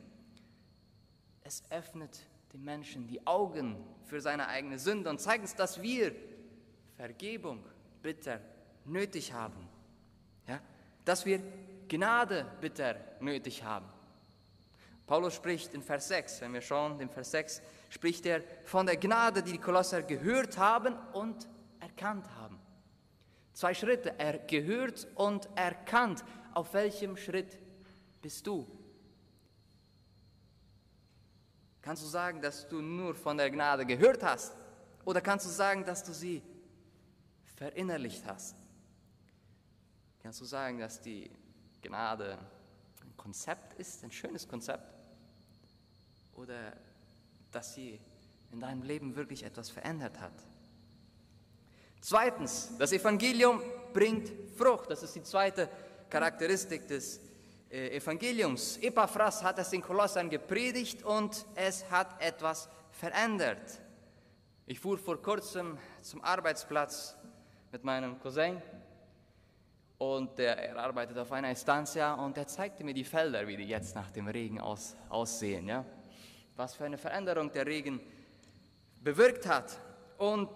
Es 1.42 1.62
öffnet 1.70 2.18
den 2.52 2.64
Menschen 2.64 3.06
die 3.06 3.26
Augen 3.26 3.76
für 4.04 4.20
seine 4.20 4.48
eigene 4.48 4.78
Sünde 4.78 5.10
und 5.10 5.20
zeigt 5.20 5.42
uns, 5.42 5.54
dass 5.54 5.82
wir 5.82 6.14
Vergebung 6.96 7.64
bitter 8.02 8.40
nötig 8.84 9.32
haben. 9.32 9.68
Ja? 10.46 10.60
Dass 11.04 11.26
wir 11.26 11.40
Gnade 11.88 12.46
bitter 12.60 12.96
nötig 13.20 13.62
haben. 13.62 13.86
Paulus 15.06 15.34
spricht 15.34 15.72
in 15.74 15.82
Vers 15.82 16.08
6, 16.08 16.40
wenn 16.40 16.52
wir 16.52 16.60
schauen, 16.60 17.00
in 17.00 17.08
Vers 17.08 17.30
6 17.30 17.62
spricht 17.90 18.26
er 18.26 18.42
von 18.64 18.86
der 18.86 18.96
Gnade, 18.96 19.42
die 19.42 19.52
die 19.52 19.58
Kolosser 19.58 20.02
gehört 20.02 20.58
haben 20.58 20.96
und 21.12 21.48
erkannt 21.78 22.28
haben. 22.34 22.58
Zwei 23.52 23.72
Schritte, 23.72 24.18
er 24.18 24.38
gehört 24.38 25.06
und 25.14 25.48
erkannt. 25.54 26.24
Auf 26.52 26.74
welchem 26.74 27.16
Schritt 27.16 27.58
bist 28.20 28.46
du? 28.46 28.66
Kannst 31.80 32.02
du 32.02 32.08
sagen, 32.08 32.42
dass 32.42 32.68
du 32.68 32.80
nur 32.80 33.14
von 33.14 33.36
der 33.36 33.50
Gnade 33.50 33.86
gehört 33.86 34.22
hast? 34.24 34.56
Oder 35.04 35.20
kannst 35.20 35.46
du 35.46 35.50
sagen, 35.50 35.84
dass 35.84 36.02
du 36.02 36.12
sie 36.12 36.42
verinnerlicht 37.54 38.26
hast? 38.26 38.56
Kannst 40.20 40.40
du 40.40 40.44
sagen, 40.44 40.80
dass 40.80 41.00
die 41.00 41.30
Gnade 41.86 42.38
ein 43.02 43.16
Konzept 43.16 43.74
ist, 43.74 44.02
ein 44.02 44.10
schönes 44.10 44.46
Konzept? 44.48 44.94
Oder 46.34 46.72
dass 47.52 47.74
sie 47.74 48.00
in 48.52 48.60
deinem 48.60 48.82
Leben 48.82 49.14
wirklich 49.16 49.44
etwas 49.44 49.70
verändert 49.70 50.20
hat? 50.20 50.32
Zweitens, 52.00 52.72
das 52.78 52.92
Evangelium 52.92 53.62
bringt 53.92 54.30
Frucht. 54.56 54.90
Das 54.90 55.02
ist 55.02 55.14
die 55.14 55.22
zweite 55.22 55.68
Charakteristik 56.10 56.86
des 56.86 57.20
äh, 57.70 57.96
Evangeliums. 57.96 58.78
Epaphras 58.78 59.42
hat 59.42 59.58
es 59.58 59.72
in 59.72 59.82
Kolossern 59.82 60.28
gepredigt 60.28 61.02
und 61.02 61.46
es 61.54 61.88
hat 61.90 62.20
etwas 62.20 62.68
verändert. 62.90 63.80
Ich 64.66 64.80
fuhr 64.80 64.98
vor 64.98 65.20
kurzem 65.22 65.78
zum 66.02 66.22
Arbeitsplatz 66.22 67.16
mit 67.72 67.84
meinem 67.84 68.18
Cousin 68.20 68.60
und 69.98 70.38
er 70.38 70.76
arbeitet 70.76 71.16
auf 71.18 71.32
einer 71.32 71.50
Estancia 71.50 72.14
und 72.14 72.36
er 72.36 72.46
zeigte 72.46 72.84
mir 72.84 72.92
die 72.92 73.04
Felder, 73.04 73.46
wie 73.46 73.56
die 73.56 73.64
jetzt 73.64 73.94
nach 73.94 74.10
dem 74.10 74.28
Regen 74.28 74.60
aus, 74.60 74.94
aussehen. 75.08 75.68
Ja? 75.68 75.84
Was 76.56 76.74
für 76.74 76.84
eine 76.84 76.98
Veränderung 76.98 77.50
der 77.50 77.66
Regen 77.66 78.00
bewirkt 79.00 79.46
hat. 79.46 79.78
Und 80.18 80.50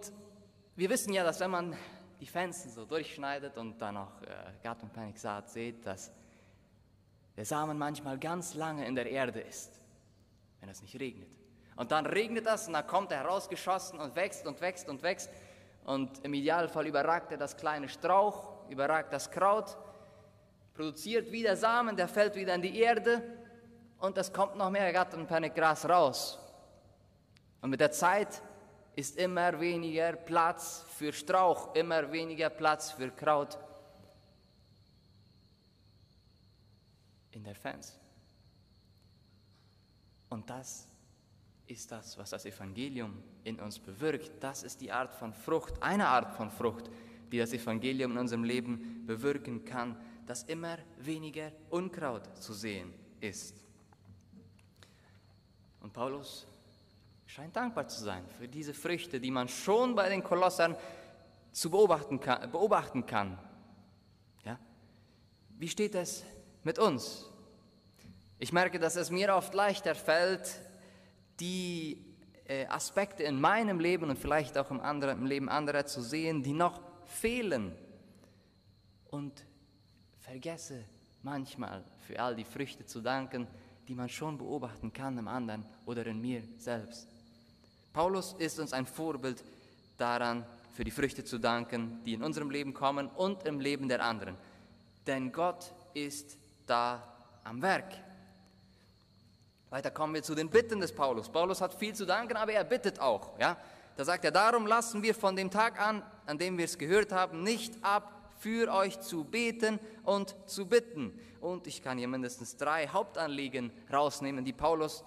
wir 0.77 0.91
wissen 0.91 1.13
ja, 1.13 1.25
dass 1.25 1.41
wenn 1.41 1.51
man 1.51 1.77
die 2.21 2.27
Fenster 2.27 2.69
so 2.69 2.85
durchschneidet 2.85 3.57
und 3.57 3.81
dann 3.81 3.95
noch 3.95 4.23
äh, 4.23 4.27
Gartenpaniksaat 4.63 5.51
sieht, 5.51 5.87
dass 5.87 6.13
der 7.37 7.47
Samen 7.47 7.79
manchmal 7.79 8.19
ganz 8.19 8.55
lange 8.55 8.87
in 8.87 8.95
der 8.95 9.11
Erde 9.11 9.41
ist, 9.41 9.81
wenn 10.61 10.69
es 10.69 10.83
nicht 10.83 10.99
regnet. 11.01 11.31
Und 11.77 11.93
dann 11.93 12.05
regnet 12.05 12.45
das 12.45 12.67
und 12.67 12.75
dann 12.75 12.87
kommt 12.87 13.11
er 13.11 13.19
herausgeschossen 13.21 13.99
und 13.99 14.15
wächst 14.15 14.47
und 14.47 14.61
wächst 14.61 14.89
und 14.89 15.03
wächst. 15.03 15.31
Und 15.85 16.23
im 16.25 16.35
Idealfall 16.35 16.87
überragt 16.87 17.33
er 17.33 17.39
das 17.39 17.57
kleine 17.57 17.89
Strauch, 17.89 18.50
überragt 18.71 19.13
das 19.13 19.31
Kraut, 19.31 19.77
produziert 20.75 21.31
wieder 21.31 21.57
Samen, 21.57 21.97
der 21.97 22.09
fällt 22.09 22.35
wieder 22.35 22.55
in 22.55 22.63
die 22.63 22.79
Erde 22.79 23.23
und 23.99 24.17
es 24.17 24.33
kommt 24.33 24.57
noch 24.57 24.71
mehr 24.71 24.93
Gartenpanikgras 24.93 25.89
raus. 25.89 26.39
Und 27.61 27.71
mit 27.71 27.81
der 27.81 27.93
Zeit 27.93 28.43
ist 28.97 29.17
immer 29.17 29.61
weniger 29.61 30.13
Platz 30.13 30.85
für 30.97 31.13
Strauch, 31.13 31.75
immer 31.75 32.11
weniger 32.11 32.51
Platz 32.51 32.93
für 32.93 33.11
Kraut 33.11 33.59
in 37.33 37.45
der 37.45 37.55
Fans. 37.55 37.99
Und 40.29 40.49
das 40.49 40.87
ist 41.67 41.91
das, 41.93 42.19
was 42.19 42.31
das 42.31 42.45
Evangelium 42.45 43.23
in 43.45 43.61
uns 43.61 43.79
bewirkt. 43.79 44.43
Das 44.43 44.63
ist 44.63 44.81
die 44.81 44.91
Art 44.91 45.15
von 45.15 45.33
Frucht, 45.33 45.83
eine 45.83 46.09
Art 46.09 46.35
von 46.35 46.51
Frucht, 46.51 46.91
die 47.31 47.39
das 47.39 47.53
Evangelium 47.53 48.13
in 48.13 48.19
unserem 48.19 48.45
Leben 48.45 49.05
bewirken 49.07 49.65
kann, 49.65 49.97
dass 50.27 50.43
immer 50.45 50.79
weniger 50.99 51.53
Unkraut 51.71 52.37
zu 52.37 52.53
sehen 52.53 52.93
ist. 53.21 53.65
Und 55.81 55.93
Paulus 55.93 56.47
scheint 57.27 57.57
dankbar 57.57 57.89
zu 57.89 58.03
sein 58.03 58.25
für 58.39 58.49
diese 58.49 58.75
Früchte, 58.75 59.21
die 59.21 59.31
man 59.31 59.49
schon 59.49 59.95
bei 59.95 60.09
den 60.09 60.23
Kolossern 60.23 60.77
zu 61.53 61.71
beobachten 61.71 62.21
kann. 62.21 62.51
Beobachten 62.51 63.07
kann. 63.07 63.39
Ja? 64.45 64.59
Wie 65.59 65.69
steht 65.69 65.95
es 65.95 66.25
mit 66.63 66.79
uns? 66.79 67.31
Ich 68.39 68.53
merke, 68.53 68.79
dass 68.79 68.97
es 68.97 69.11
mir 69.11 69.35
oft 69.35 69.53
leichter 69.55 69.95
fällt, 69.95 70.61
die 71.41 72.05
äh, 72.47 72.67
Aspekte 72.67 73.23
in 73.23 73.41
meinem 73.41 73.81
Leben 73.81 74.11
und 74.11 74.19
vielleicht 74.19 74.57
auch 74.59 74.71
im, 74.71 74.81
anderen, 74.81 75.21
im 75.21 75.27
Leben 75.27 75.49
anderer 75.49 75.87
zu 75.87 76.03
sehen, 76.03 76.43
die 76.43 76.53
noch 76.53 76.81
fehlen. 77.11 77.73
Und 79.11 79.45
vergesse 80.21 80.85
manchmal 81.23 81.85
für 82.07 82.21
all 82.21 82.37
die 82.37 82.45
Früchte 82.45 82.87
zu 82.87 83.01
danken, 83.01 83.47
die 83.89 83.95
man 83.95 84.09
schon 84.09 84.39
beobachten 84.39 84.93
kann 84.93 85.19
im 85.19 85.27
anderen 85.27 85.65
oder 85.87 86.07
in 86.07 86.21
mir 86.21 86.43
selbst. 86.59 87.09
Paulus 87.93 88.35
ist 88.39 88.61
uns 88.61 88.73
ein 88.73 88.87
Vorbild 88.87 89.43
daran, 89.99 90.47
für 90.75 90.85
die 90.85 90.93
Früchte 90.93 91.25
zu 91.25 91.39
danken, 91.39 92.01
die 92.05 92.15
in 92.15 92.23
unserem 92.23 92.51
Leben 92.51 92.73
kommen 92.73 93.09
und 93.09 93.45
im 93.45 93.59
Leben 93.59 93.89
der 93.89 94.03
anderen. 94.05 94.37
Denn 95.07 95.33
Gott 95.33 95.73
ist 95.93 96.37
da 96.67 97.03
am 97.43 97.61
Werk. 97.61 97.93
Weiter 99.71 99.91
kommen 99.91 100.15
wir 100.15 100.23
zu 100.23 100.35
den 100.35 100.49
Bitten 100.49 100.81
des 100.81 100.93
Paulus. 100.95 101.29
Paulus 101.29 101.61
hat 101.61 101.75
viel 101.75 101.95
zu 101.95 102.07
danken, 102.07 102.37
aber 102.37 102.53
er 102.53 102.65
bittet 102.65 103.01
auch. 103.01 103.39
Ja? 103.39 103.57
Da 103.97 104.05
sagt 104.05 104.25
er, 104.25 104.31
darum 104.31 104.67
lassen 104.67 105.03
wir 105.03 105.15
von 105.15 105.37
dem 105.37 105.51
Tag 105.51 105.81
an, 105.81 106.03
an 106.31 106.39
dem 106.39 106.57
wir 106.57 106.65
es 106.65 106.79
gehört 106.79 107.11
haben, 107.11 107.43
nicht 107.43 107.75
ab, 107.83 108.17
für 108.39 108.73
euch 108.73 109.01
zu 109.01 109.25
beten 109.25 109.81
und 110.05 110.35
zu 110.47 110.67
bitten. 110.67 111.19
Und 111.41 111.67
ich 111.67 111.83
kann 111.83 111.99
hier 111.99 112.09
mindestens 112.09 112.57
drei 112.57 112.87
Hauptanliegen 112.87 113.73
rausnehmen, 113.93 114.45
die 114.45 114.53
Paulus 114.53 115.05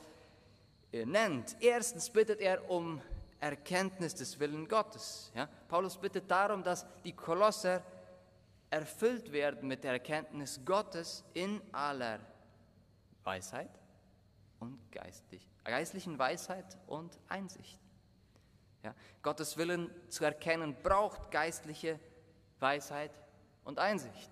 äh, 0.91 1.05
nennt. 1.05 1.55
Erstens 1.61 2.09
bittet 2.09 2.41
er 2.41 2.69
um 2.69 3.01
Erkenntnis 3.39 4.13
des 4.13 4.39
Willen 4.39 4.67
Gottes. 4.67 5.31
Ja? 5.33 5.47
Paulus 5.67 5.97
bittet 5.97 6.29
darum, 6.29 6.61
dass 6.61 6.85
die 7.03 7.13
Kolosser 7.13 7.81
erfüllt 8.69 9.31
werden 9.31 9.67
mit 9.67 9.83
der 9.83 9.93
Erkenntnis 9.93 10.59
Gottes 10.65 11.23
in 11.33 11.61
aller 11.71 12.19
Weisheit 13.23 13.71
und 14.59 14.77
geistlich, 14.91 15.47
geistlichen 15.63 16.19
Weisheit 16.19 16.77
und 16.85 17.17
Einsicht. 17.29 17.82
Ja? 18.83 18.93
Gottes 19.21 19.57
Willen 19.57 19.89
zu 20.09 20.23
erkennen 20.23 20.75
braucht 20.83 21.31
geistliche 21.31 21.99
Weisheit 22.59 23.11
und 23.63 23.79
Einsicht. 23.79 24.29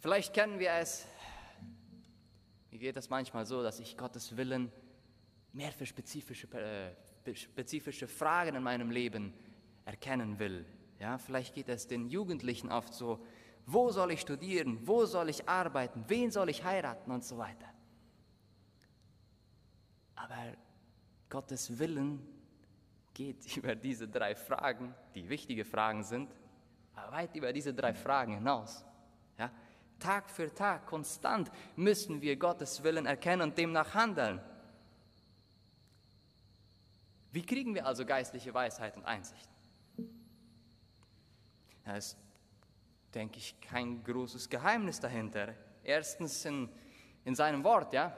Vielleicht 0.00 0.32
kennen 0.32 0.58
wir 0.58 0.70
es 0.72 1.06
mir 2.78 2.92
geht 2.92 2.96
es 2.96 3.10
manchmal 3.10 3.44
so, 3.44 3.60
dass 3.60 3.80
ich 3.80 3.96
Gottes 3.96 4.36
Willen 4.36 4.70
mehr 5.52 5.72
für 5.72 5.84
spezifische, 5.84 6.46
äh, 7.26 7.34
spezifische 7.34 8.06
Fragen 8.06 8.54
in 8.54 8.62
meinem 8.62 8.92
Leben 8.92 9.34
erkennen 9.84 10.38
will. 10.38 10.64
Ja, 11.00 11.18
vielleicht 11.18 11.56
geht 11.56 11.68
es 11.68 11.88
den 11.88 12.08
Jugendlichen 12.08 12.70
oft 12.70 12.94
so, 12.94 13.18
wo 13.66 13.90
soll 13.90 14.12
ich 14.12 14.20
studieren, 14.20 14.78
wo 14.86 15.06
soll 15.06 15.28
ich 15.28 15.48
arbeiten, 15.48 16.04
wen 16.06 16.30
soll 16.30 16.50
ich 16.50 16.62
heiraten 16.62 17.10
und 17.10 17.24
so 17.24 17.36
weiter. 17.36 17.66
Aber 20.14 20.52
Gottes 21.28 21.78
Willen 21.78 22.26
geht 23.14 23.56
über 23.56 23.74
diese 23.74 24.08
drei 24.08 24.34
Fragen, 24.34 24.94
die 25.14 25.28
wichtige 25.28 25.64
Fragen 25.64 26.02
sind, 26.02 26.34
weit 27.10 27.34
über 27.36 27.52
diese 27.52 27.72
drei 27.72 27.94
Fragen 27.94 28.34
hinaus. 28.34 28.84
Ja? 29.38 29.50
Tag 29.98 30.30
für 30.30 30.52
Tag, 30.54 30.86
konstant 30.86 31.50
müssen 31.76 32.20
wir 32.20 32.36
Gottes 32.36 32.82
Willen 32.82 33.06
erkennen 33.06 33.42
und 33.42 33.58
demnach 33.58 33.94
handeln. 33.94 34.40
Wie 37.30 37.42
kriegen 37.44 37.74
wir 37.74 37.86
also 37.86 38.06
geistliche 38.06 38.54
Weisheit 38.54 38.96
und 38.96 39.04
Einsicht? 39.04 39.48
Da 41.84 41.96
ist, 41.96 42.16
denke 43.14 43.38
ich, 43.38 43.60
kein 43.60 44.02
großes 44.02 44.48
Geheimnis 44.48 45.00
dahinter. 45.00 45.54
Erstens 45.82 46.44
in, 46.44 46.68
in 47.24 47.34
seinem 47.34 47.64
Wort, 47.64 47.92
ja. 47.92 48.16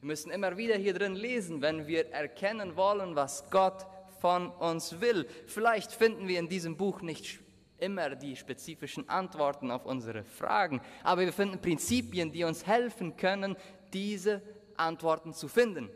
Wir 0.00 0.06
müssen 0.06 0.30
immer 0.30 0.56
wieder 0.56 0.76
hier 0.76 0.94
drin 0.94 1.14
lesen, 1.14 1.60
wenn 1.60 1.86
wir 1.86 2.10
erkennen 2.10 2.74
wollen, 2.76 3.16
was 3.16 3.50
Gott 3.50 3.86
von 4.20 4.50
uns 4.50 5.00
will. 5.00 5.26
Vielleicht 5.46 5.92
finden 5.92 6.26
wir 6.26 6.38
in 6.38 6.48
diesem 6.48 6.76
Buch 6.76 7.02
nicht 7.02 7.40
immer 7.78 8.14
die 8.14 8.36
spezifischen 8.36 9.08
Antworten 9.08 9.70
auf 9.70 9.84
unsere 9.84 10.24
Fragen, 10.24 10.80
aber 11.02 11.22
wir 11.22 11.32
finden 11.32 11.60
Prinzipien, 11.60 12.32
die 12.32 12.44
uns 12.44 12.66
helfen 12.66 13.16
können, 13.16 13.56
diese 13.92 14.42
Antworten 14.76 15.34
zu 15.34 15.48
finden. 15.48 15.90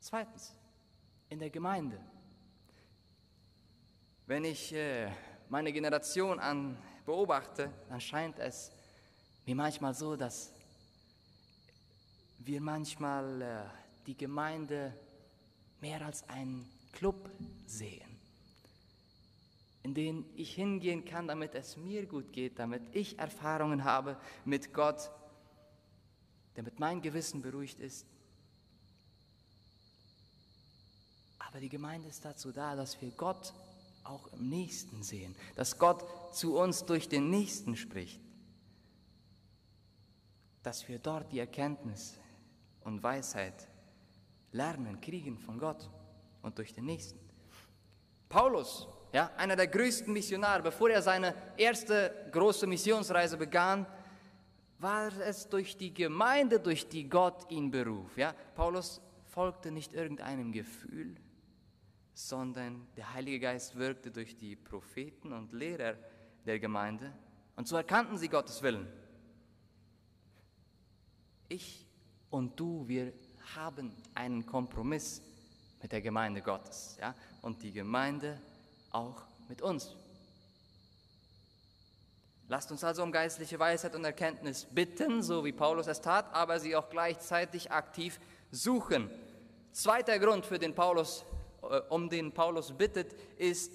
Zweitens, 0.00 0.54
in 1.30 1.38
der 1.38 1.50
Gemeinde. 1.50 1.98
Wenn 4.26 4.44
ich 4.44 4.74
äh, 4.74 5.10
meine 5.48 5.72
Generation 5.72 6.38
an 6.38 6.76
beobachte, 7.04 7.70
dann 7.88 8.00
scheint 8.00 8.38
es 8.38 8.70
mir 9.46 9.54
manchmal 9.54 9.94
so, 9.94 10.16
dass 10.16 10.53
wir 12.44 12.60
manchmal 12.60 13.42
äh, 13.42 13.64
die 14.06 14.16
Gemeinde 14.16 14.94
mehr 15.80 16.04
als 16.04 16.28
einen 16.28 16.68
Club 16.92 17.30
sehen 17.66 18.14
in 19.84 19.92
denen 19.92 20.24
ich 20.34 20.54
hingehen 20.54 21.04
kann, 21.04 21.28
damit 21.28 21.54
es 21.54 21.76
mir 21.76 22.06
gut 22.06 22.32
geht, 22.32 22.58
damit 22.58 22.82
ich 22.92 23.18
Erfahrungen 23.18 23.84
habe 23.84 24.16
mit 24.46 24.72
Gott, 24.72 25.10
damit 26.54 26.80
mein 26.80 27.02
Gewissen 27.02 27.42
beruhigt 27.42 27.78
ist. 27.80 28.06
Aber 31.38 31.60
die 31.60 31.68
Gemeinde 31.68 32.08
ist 32.08 32.24
dazu 32.24 32.50
da, 32.50 32.74
dass 32.74 33.00
wir 33.02 33.10
Gott 33.10 33.52
auch 34.04 34.26
im 34.32 34.48
Nächsten 34.48 35.02
sehen, 35.02 35.36
dass 35.54 35.78
Gott 35.78 36.02
zu 36.34 36.56
uns 36.56 36.86
durch 36.86 37.10
den 37.10 37.28
Nächsten 37.28 37.76
spricht, 37.76 38.20
dass 40.62 40.88
wir 40.88 40.98
dort 40.98 41.30
die 41.30 41.40
Erkenntnis 41.40 42.14
und 42.84 43.02
Weisheit 43.02 43.68
lernen, 44.52 45.00
kriegen 45.00 45.38
von 45.38 45.58
Gott 45.58 45.90
und 46.42 46.56
durch 46.58 46.72
den 46.72 46.84
Nächsten. 46.86 47.18
Paulus 48.28 48.88
ja, 49.12 49.30
einer 49.36 49.54
der 49.54 49.68
größten 49.68 50.12
Missionare, 50.12 50.62
bevor 50.62 50.90
er 50.90 51.00
seine 51.00 51.34
erste 51.56 52.28
große 52.32 52.66
Missionsreise 52.66 53.36
begann, 53.36 53.86
war 54.78 55.16
es 55.20 55.48
durch 55.48 55.76
die 55.76 55.94
Gemeinde, 55.94 56.58
durch 56.58 56.88
die 56.88 57.08
Gott 57.08 57.48
ihn 57.50 57.70
beruf. 57.70 58.16
Ja? 58.18 58.34
Paulus 58.56 59.00
folgte 59.24 59.70
nicht 59.70 59.92
irgendeinem 59.92 60.50
Gefühl, 60.50 61.14
sondern 62.12 62.88
der 62.96 63.14
Heilige 63.14 63.38
Geist 63.38 63.76
wirkte 63.76 64.10
durch 64.10 64.36
die 64.36 64.56
Propheten 64.56 65.32
und 65.32 65.52
Lehrer 65.52 65.94
der 66.44 66.58
Gemeinde 66.58 67.12
und 67.56 67.68
so 67.68 67.76
erkannten 67.76 68.18
sie 68.18 68.28
Gottes 68.28 68.62
Willen. 68.62 68.88
Ich 71.48 71.83
und 72.34 72.58
du, 72.58 72.82
wir 72.88 73.12
haben 73.54 73.94
einen 74.12 74.44
Kompromiss 74.44 75.22
mit 75.80 75.92
der 75.92 76.00
Gemeinde 76.00 76.42
Gottes 76.42 76.96
ja? 77.00 77.14
und 77.42 77.62
die 77.62 77.70
Gemeinde 77.70 78.40
auch 78.90 79.22
mit 79.48 79.62
uns. 79.62 79.94
Lasst 82.48 82.72
uns 82.72 82.82
also 82.82 83.04
um 83.04 83.12
geistliche 83.12 83.56
Weisheit 83.60 83.94
und 83.94 84.04
Erkenntnis 84.04 84.66
bitten, 84.68 85.22
so 85.22 85.44
wie 85.44 85.52
Paulus 85.52 85.86
es 85.86 86.00
tat, 86.00 86.34
aber 86.34 86.58
sie 86.58 86.74
auch 86.74 86.90
gleichzeitig 86.90 87.70
aktiv 87.70 88.18
suchen. 88.50 89.08
Zweiter 89.70 90.18
Grund, 90.18 90.44
für 90.44 90.58
den 90.58 90.74
Paulus, 90.74 91.24
äh, 91.62 91.82
um 91.88 92.10
den 92.10 92.32
Paulus 92.32 92.72
bittet, 92.72 93.12
ist 93.38 93.72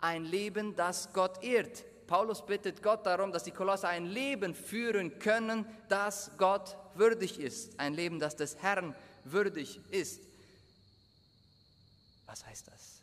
ein 0.00 0.24
Leben, 0.24 0.74
das 0.74 1.12
Gott 1.12 1.44
ehrt. 1.44 1.84
Paulus 2.06 2.46
bittet 2.46 2.82
Gott 2.82 3.04
darum, 3.04 3.30
dass 3.30 3.44
die 3.44 3.50
Kolosse 3.50 3.88
ein 3.88 4.06
Leben 4.06 4.54
führen 4.54 5.18
können, 5.18 5.66
das 5.90 6.30
Gott 6.38 6.78
würdig 6.96 7.38
ist. 7.38 7.78
Ein 7.78 7.94
Leben, 7.94 8.18
das 8.18 8.36
des 8.36 8.56
Herrn 8.56 8.94
würdig 9.24 9.80
ist. 9.90 10.20
Was 12.26 12.44
heißt 12.46 12.68
das? 12.68 13.00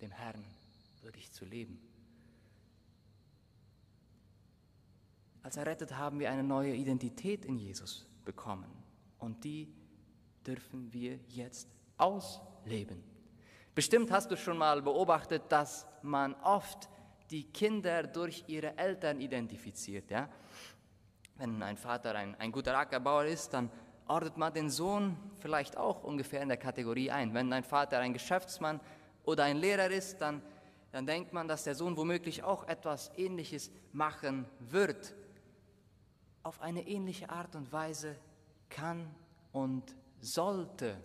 Dem 0.00 0.10
Herrn 0.10 0.44
würdig 1.02 1.32
zu 1.32 1.44
leben. 1.44 1.80
Als 5.42 5.56
Errettet 5.56 5.96
haben 5.96 6.20
wir 6.20 6.30
eine 6.30 6.44
neue 6.44 6.74
Identität 6.74 7.44
in 7.44 7.58
Jesus 7.58 8.06
bekommen 8.24 8.70
und 9.18 9.42
die 9.42 9.72
dürfen 10.46 10.92
wir 10.92 11.18
jetzt 11.28 11.68
ausleben. 11.96 13.02
Bestimmt 13.74 14.10
hast 14.10 14.30
du 14.30 14.36
schon 14.36 14.58
mal 14.58 14.82
beobachtet, 14.82 15.42
dass 15.48 15.86
man 16.02 16.34
oft 16.34 16.88
die 17.30 17.44
Kinder 17.44 18.02
durch 18.04 18.44
ihre 18.46 18.76
Eltern 18.76 19.20
identifiziert. 19.20 20.10
Ja? 20.10 20.28
Wenn 21.42 21.60
ein 21.60 21.76
Vater 21.76 22.14
ein, 22.14 22.36
ein 22.36 22.52
guter 22.52 22.78
Ackerbauer 22.78 23.24
ist, 23.24 23.52
dann 23.52 23.68
ordnet 24.06 24.36
man 24.36 24.54
den 24.54 24.70
Sohn 24.70 25.16
vielleicht 25.40 25.76
auch 25.76 26.04
ungefähr 26.04 26.40
in 26.40 26.46
der 26.46 26.56
Kategorie 26.56 27.10
ein. 27.10 27.34
Wenn 27.34 27.52
ein 27.52 27.64
Vater 27.64 27.98
ein 27.98 28.12
Geschäftsmann 28.12 28.78
oder 29.24 29.42
ein 29.42 29.56
Lehrer 29.56 29.90
ist, 29.90 30.18
dann, 30.18 30.40
dann 30.92 31.04
denkt 31.04 31.32
man, 31.32 31.48
dass 31.48 31.64
der 31.64 31.74
Sohn 31.74 31.96
womöglich 31.96 32.44
auch 32.44 32.68
etwas 32.68 33.10
Ähnliches 33.16 33.72
machen 33.90 34.46
wird. 34.60 35.16
Auf 36.44 36.60
eine 36.60 36.86
ähnliche 36.86 37.28
Art 37.28 37.56
und 37.56 37.72
Weise 37.72 38.14
kann 38.68 39.12
und 39.50 39.96
sollte 40.20 40.96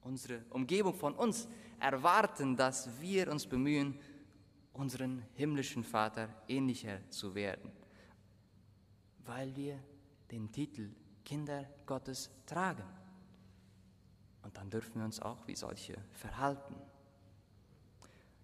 unsere 0.00 0.42
Umgebung 0.50 0.94
von 0.94 1.14
uns 1.14 1.46
erwarten, 1.78 2.56
dass 2.56 3.00
wir 3.00 3.30
uns 3.30 3.46
bemühen, 3.46 4.00
unseren 4.72 5.22
himmlischen 5.34 5.84
Vater 5.84 6.28
ähnlicher 6.48 7.08
zu 7.08 7.36
werden, 7.36 7.70
weil 9.28 9.54
wir 9.54 9.78
den 10.30 10.50
Titel 10.50 10.90
Kinder 11.24 11.66
Gottes 11.84 12.30
tragen. 12.46 12.82
Und 14.42 14.56
dann 14.56 14.70
dürfen 14.70 14.96
wir 14.96 15.04
uns 15.04 15.20
auch 15.20 15.46
wie 15.46 15.54
solche 15.54 15.94
verhalten. 16.12 16.74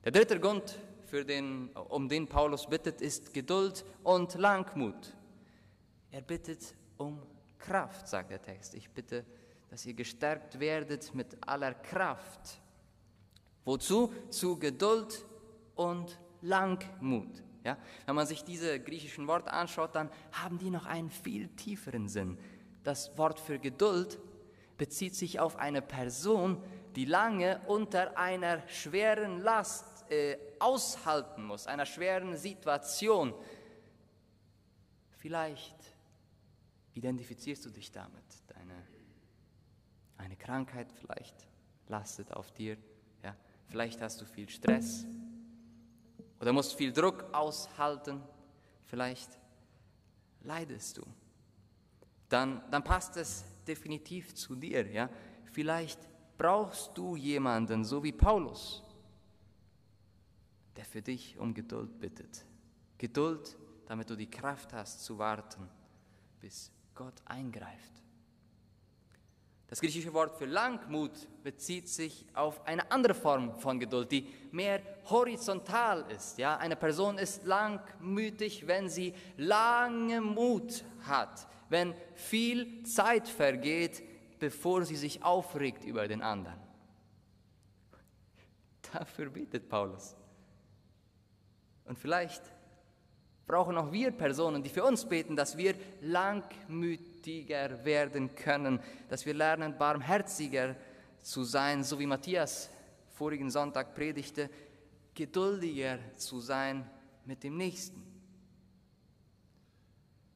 Der 0.05 0.12
dritte 0.12 0.38
Grund, 0.38 0.79
den, 1.11 1.70
um 1.70 2.09
den 2.09 2.29
Paulus 2.29 2.66
bittet, 2.66 3.01
ist 3.01 3.33
Geduld 3.33 3.85
und 4.03 4.35
Langmut. 4.35 5.16
Er 6.11 6.20
bittet 6.20 6.75
um 6.99 7.23
Kraft, 7.59 8.07
sagt 8.07 8.31
der 8.31 8.42
Text. 8.42 8.75
Ich 8.75 8.90
bitte, 8.90 9.25
dass 9.70 9.87
ihr 9.87 9.94
gestärkt 9.94 10.61
werdet 10.61 11.14
mit 11.14 11.37
aller 11.49 11.73
Kraft. 11.73 12.61
Wozu? 13.64 14.12
Zu 14.29 14.59
Geduld 14.59 15.25
und 15.75 16.20
Langmut. 16.42 17.42
Ja? 17.64 17.79
Wenn 18.07 18.14
man 18.14 18.27
sich 18.27 18.44
diese 18.44 18.79
griechischen 18.79 19.27
Worte 19.27 19.53
anschaut, 19.53 19.94
dann 19.94 20.11
haben 20.33 20.59
die 20.59 20.70
noch 20.70 20.87
einen 20.87 21.11
viel 21.11 21.48
tieferen 21.48 22.09
Sinn. 22.09 22.38
Das 22.85 23.16
Wort 23.18 23.40
für 23.40 23.59
Geduld 23.59 24.20
bezieht 24.77 25.14
sich 25.14 25.40
auf 25.40 25.57
eine 25.57 25.83
Person, 25.83 26.62
die 26.94 27.07
lange 27.07 27.61
unter 27.66 28.16
einer 28.18 28.66
schweren 28.68 29.40
Last 29.40 30.11
äh, 30.11 30.37
aushalten 30.61 31.44
muss, 31.44 31.66
einer 31.66 31.87
schweren 31.87 32.37
Situation. 32.37 33.35
Vielleicht 35.16 35.77
identifizierst 36.92 37.64
du 37.64 37.70
dich 37.70 37.90
damit. 37.90 38.24
Deine, 38.48 38.74
eine 40.18 40.37
Krankheit 40.37 40.92
vielleicht 40.92 41.48
lastet 41.88 42.33
auf 42.33 42.53
dir. 42.53 42.77
Ja? 43.22 43.35
Vielleicht 43.68 44.03
hast 44.03 44.20
du 44.20 44.27
viel 44.27 44.48
Stress 44.48 45.07
oder 46.40 46.53
musst 46.53 46.75
viel 46.75 46.92
Druck 46.92 47.25
aushalten. 47.33 48.23
Vielleicht 48.87 49.38
leidest 50.42 50.99
du. 50.99 51.03
Dann, 52.29 52.62
dann 52.70 52.83
passt 52.83 53.16
es 53.16 53.44
definitiv 53.66 54.35
zu 54.35 54.55
dir. 54.55 54.87
Ja? 54.90 55.09
Vielleicht 55.53 56.01
brauchst 56.37 56.97
du 56.97 57.16
jemanden, 57.16 57.85
so 57.85 58.03
wie 58.03 58.12
Paulus, 58.12 58.83
der 60.77 60.85
für 60.85 61.03
dich 61.03 61.38
um 61.38 61.55
Geduld 61.55 61.99
bittet. 62.01 62.44
Geduld, 62.99 63.57
damit 63.87 64.11
du 64.11 64.16
die 64.16 64.31
Kraft 64.31 64.73
hast 64.73 65.05
zu 65.05 65.18
warten, 65.18 65.68
bis 66.40 66.70
Gott 66.94 67.20
eingreift. 67.25 68.03
Das 69.74 69.80
griechische 69.80 70.14
Wort 70.14 70.38
für 70.38 70.44
Langmut 70.44 71.10
bezieht 71.42 71.88
sich 71.88 72.24
auf 72.32 72.64
eine 72.64 72.92
andere 72.92 73.12
Form 73.12 73.58
von 73.58 73.80
Geduld, 73.80 74.12
die 74.12 74.28
mehr 74.52 74.80
horizontal 75.10 76.08
ist. 76.12 76.38
Ja, 76.38 76.58
eine 76.58 76.76
Person 76.76 77.18
ist 77.18 77.44
langmütig, 77.44 78.68
wenn 78.68 78.88
sie 78.88 79.12
lange 79.37 80.20
Mut 80.20 80.84
hat, 81.00 81.48
wenn 81.70 81.92
viel 82.14 82.84
Zeit 82.84 83.26
vergeht, 83.26 84.04
bevor 84.38 84.84
sie 84.84 84.94
sich 84.94 85.24
aufregt 85.24 85.82
über 85.82 86.06
den 86.06 86.22
anderen. 86.22 86.60
Dafür 88.92 89.28
bittet 89.28 89.68
Paulus. 89.68 90.14
Und 91.84 91.98
vielleicht 91.98 92.44
brauchen 93.44 93.76
auch 93.76 93.90
wir 93.90 94.12
Personen, 94.12 94.62
die 94.62 94.70
für 94.70 94.84
uns 94.84 95.04
beten, 95.04 95.34
dass 95.34 95.56
wir 95.56 95.74
langmütiger 97.24 97.84
werden 97.84 98.34
können, 98.34 98.80
dass 99.08 99.24
wir 99.24 99.34
lernen, 99.34 99.76
barmherziger 99.78 100.76
zu 101.22 101.44
sein, 101.44 101.82
so 101.82 101.98
wie 101.98 102.06
Matthias 102.06 102.70
vorigen 103.10 103.50
Sonntag 103.50 103.94
predigte, 103.94 104.50
geduldiger 105.14 105.98
zu 106.16 106.40
sein 106.40 106.88
mit 107.24 107.42
dem 107.42 107.56
Nächsten. 107.56 108.02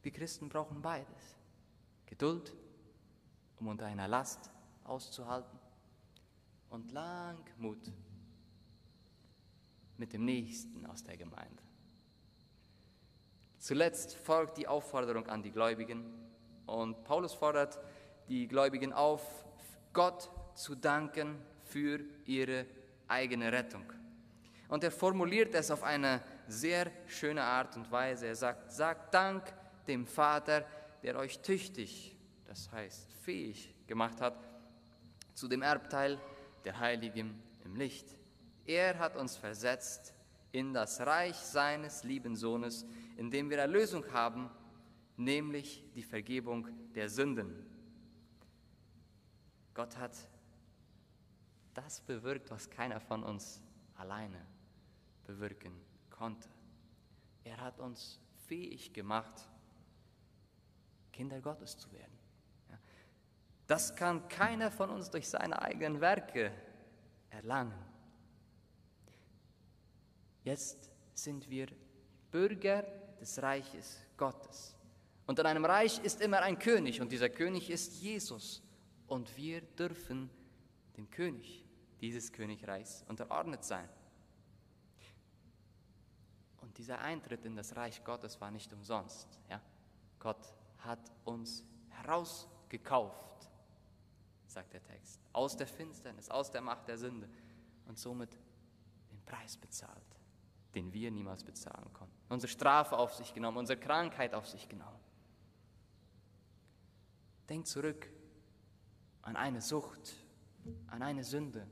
Wir 0.03 0.13
Christen 0.13 0.49
brauchen 0.49 0.81
beides. 0.81 1.37
Geduld, 2.07 2.55
um 3.59 3.67
unter 3.67 3.87
einer 3.87 4.09
Last 4.09 4.51
auszuhalten 4.85 5.59
und 6.71 6.93
Langmut 6.93 7.93
mit 9.99 10.13
dem 10.13 10.25
Nächsten 10.25 10.87
aus 10.87 11.03
der 11.03 11.17
Gemeinde. 11.17 11.63
Zuletzt 13.59 14.15
folgt 14.15 14.57
die 14.57 14.69
Aufforderung 14.69 15.27
an 15.27 15.43
die 15.43 15.51
Gläubigen 15.51 16.28
und 16.69 17.03
Paulus 17.05 17.33
fordert 17.33 17.79
die 18.29 18.47
Gläubigen 18.47 18.93
auf, 18.93 19.23
Gott 19.93 20.31
zu 20.55 20.75
danken 20.75 21.41
für 21.65 22.01
ihre 22.27 22.67
eigene 23.09 23.51
Rettung. 23.51 23.85
Und 24.69 24.85
er 24.85 24.91
formuliert 24.91 25.55
es 25.55 25.71
auf 25.71 25.83
eine 25.83 26.21
sehr 26.47 26.91
schöne 27.07 27.43
Art 27.43 27.75
und 27.77 27.91
Weise. 27.91 28.27
Er 28.27 28.37
sagt, 28.37 28.71
sagt 28.71 29.15
Dank 29.15 29.43
dem 29.87 30.07
Vater, 30.07 30.65
der 31.03 31.17
euch 31.17 31.41
tüchtig, 31.41 32.15
das 32.47 32.71
heißt 32.71 33.11
fähig 33.23 33.75
gemacht 33.87 34.21
hat, 34.21 34.37
zu 35.35 35.49
dem 35.49 35.63
Erbteil 35.63 36.19
der 36.65 36.79
Heiligen 36.79 37.43
im 37.65 37.77
Licht. 37.77 38.15
Er 38.67 38.99
hat 38.99 39.17
uns 39.17 39.37
versetzt 39.37 40.13
in 40.53 40.75
das 40.75 41.01
Reich 41.01 41.37
seines 41.37 42.05
lieben 42.05 42.37
Sohnes, 42.37 42.85
in 43.17 43.31
dem 43.31 43.49
wir 43.49 43.59
Erlösung 43.59 44.05
haben, 44.13 44.51
nämlich 45.19 45.85
die 45.95 46.03
Vergebung 46.03 46.69
der 46.95 47.09
Sünden. 47.09 47.67
Gott 49.75 49.97
hat 49.99 50.17
das 51.75 52.01
bewirkt, 52.01 52.51
was 52.51 52.71
keiner 52.71 53.01
von 53.01 53.23
uns 53.23 53.61
alleine 53.97 54.47
bewirken 55.25 55.73
konnte. 56.11 56.49
Er 57.45 57.61
hat 57.61 57.79
uns 57.79 58.21
fähig 58.47 58.93
gemacht, 58.93 59.49
Kinder 61.13 61.41
Gottes 61.41 61.77
zu 61.77 61.93
werden. 61.93 62.19
Das 63.67 63.95
kann 63.95 64.27
keiner 64.29 64.71
von 64.71 64.89
uns 64.89 65.11
durch 65.11 65.29
seine 65.29 65.61
eigenen 65.61 66.01
Werke 66.01 66.53
erlangen. 67.29 67.85
Jetzt 70.43 70.91
sind 71.13 71.51
wir 71.51 71.67
Bürger 72.31 72.83
des 73.21 73.43
Reiches 73.43 74.01
Gottes. 74.17 74.78
Und 75.29 75.39
in 75.39 75.45
einem 75.45 75.67
Reich 75.67 76.03
ist 76.03 76.23
immer 76.23 76.41
ein 76.41 76.59
König 76.59 77.03
und 77.03 77.13
dieser 77.13 77.29
König 77.29 77.69
ist 77.69 78.01
Jesus. 78.01 78.63
Und 79.07 79.37
wir 79.37 79.61
dürfen 79.61 80.31
dem 80.97 81.11
König 81.11 81.67
dieses 82.01 82.33
Königreichs 82.33 83.05
unterordnet 83.09 83.63
sein. 83.63 83.87
Und 86.63 86.79
dieser 86.79 87.01
Eintritt 87.01 87.45
in 87.45 87.57
das 87.57 87.77
Reich 87.77 88.03
Gottes 88.05 88.41
war 88.41 88.51
nicht 88.51 88.73
umsonst. 88.73 89.29
Ja? 89.51 89.61
Gott 90.19 90.55
hat 90.79 91.13
uns 91.27 91.63
herausgekauft, 91.91 93.51
sagt 94.47 94.73
der 94.73 94.83
Text, 94.83 95.21
aus 95.35 95.59
der 95.59 95.67
Finsternis, 95.67 96.31
aus 96.31 96.51
der 96.51 96.63
Macht 96.63 96.89
der 96.89 96.97
Sünde 96.97 97.29
und 97.87 97.99
somit 97.99 98.33
den 99.11 99.23
Preis 99.27 99.59
bezahlt, 99.59 99.93
den 100.75 100.91
wir 100.91 101.11
niemals 101.11 101.45
bezahlen 101.45 101.93
konnten. 101.93 102.17
Unsere 102.31 102.51
Strafe 102.51 102.97
auf 102.97 103.13
sich 103.13 103.35
genommen, 103.35 103.59
unsere 103.59 103.79
Krankheit 103.79 104.33
auf 104.33 104.49
sich 104.49 104.67
genommen. 104.71 104.99
Denk 107.49 107.67
zurück 107.67 108.11
an 109.23 109.37
eine 109.37 109.61
Sucht, 109.61 110.15
an 110.89 111.03
eine 111.03 111.25
Sünde, 111.25 111.67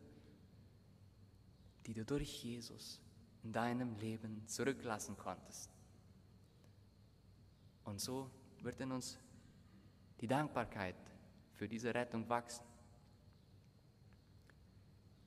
die 1.86 1.94
du 1.94 2.04
durch 2.04 2.42
Jesus 2.42 3.00
in 3.42 3.52
deinem 3.52 3.94
Leben 3.96 4.46
zurücklassen 4.46 5.16
konntest. 5.16 5.70
Und 7.84 8.00
so 8.00 8.30
wird 8.62 8.80
in 8.80 8.90
uns 8.92 9.18
die 10.20 10.26
Dankbarkeit 10.26 10.96
für 11.52 11.68
diese 11.68 11.94
Rettung 11.94 12.28
wachsen. 12.28 12.64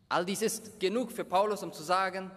All 0.10 0.26
dies 0.26 0.42
ist 0.42 0.80
genug 0.80 1.12
für 1.12 1.24
Paulus, 1.24 1.64
um 1.64 1.72
zu 1.72 1.84
sagen, 1.84 2.32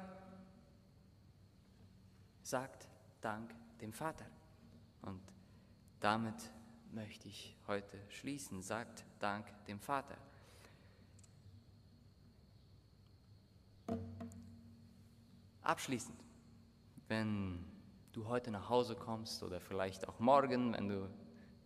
sagt 2.43 2.87
Dank 3.21 3.55
dem 3.81 3.93
Vater. 3.93 4.27
Und 5.03 5.23
damit 6.01 6.35
möchte 6.93 7.29
ich 7.29 7.57
heute 7.67 7.99
schließen, 8.09 8.63
sagt 8.63 9.05
Dank 9.19 9.47
dem 9.67 9.81
Vater. 9.81 10.17
Abschließend, 15.63 16.19
wenn 17.09 17.65
du 18.13 18.27
heute 18.29 18.51
nach 18.51 18.69
Hause 18.69 18.95
kommst 18.95 19.43
oder 19.43 19.61
vielleicht 19.61 20.07
auch 20.09 20.19
morgen, 20.19 20.75
wenn 20.75 20.89
du 20.89 21.09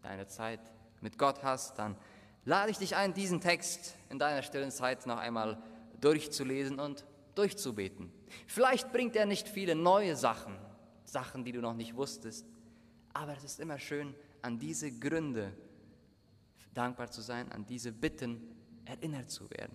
deine 0.03 0.29
Zeit 0.29 0.61
mit 1.01 1.19
Gott 1.19 1.43
hast, 1.43 1.79
dann 1.79 1.97
lade 2.45 2.71
ich 2.71 2.79
dich 2.79 2.95
ein, 2.95 3.13
diesen 3.13 3.41
Text 3.41 3.97
in 4.11 4.19
deiner 4.19 4.43
stillen 4.43 4.71
Zeit 4.71 5.07
noch 5.07 5.19
einmal 5.19 5.61
durchzulesen 6.01 6.79
und 6.79 7.05
durchzubeten. 7.35 8.13
Vielleicht 8.47 8.93
bringt 8.93 9.17
er 9.17 9.27
nicht 9.27 9.49
viele 9.49 9.75
neue 9.75 10.15
Sachen, 10.15 10.57
Sachen, 11.05 11.45
die 11.45 11.53
du 11.53 11.61
noch 11.61 11.75
nicht 11.75 11.97
wusstest, 11.97 12.47
aber 13.13 13.37
es 13.37 13.45
ist 13.45 13.61
immer 13.61 13.79
schön, 13.79 14.15
an 14.43 14.59
diese 14.59 14.91
Gründe 14.91 15.53
dankbar 16.75 17.11
zu 17.11 17.21
sein, 17.23 17.51
an 17.53 17.65
diese 17.67 17.93
Bitten 17.93 18.41
erinnert 18.85 19.31
zu 19.31 19.51
werden. 19.51 19.75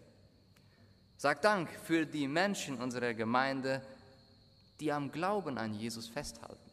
Sag 1.17 1.41
Dank 1.41 1.69
für 1.69 2.05
die 2.05 2.27
Menschen 2.27 2.79
unserer 2.79 3.13
Gemeinde, 3.13 3.81
die 4.79 4.91
am 4.91 5.11
Glauben 5.11 5.57
an 5.57 5.73
Jesus 5.73 6.07
festhalten. 6.07 6.71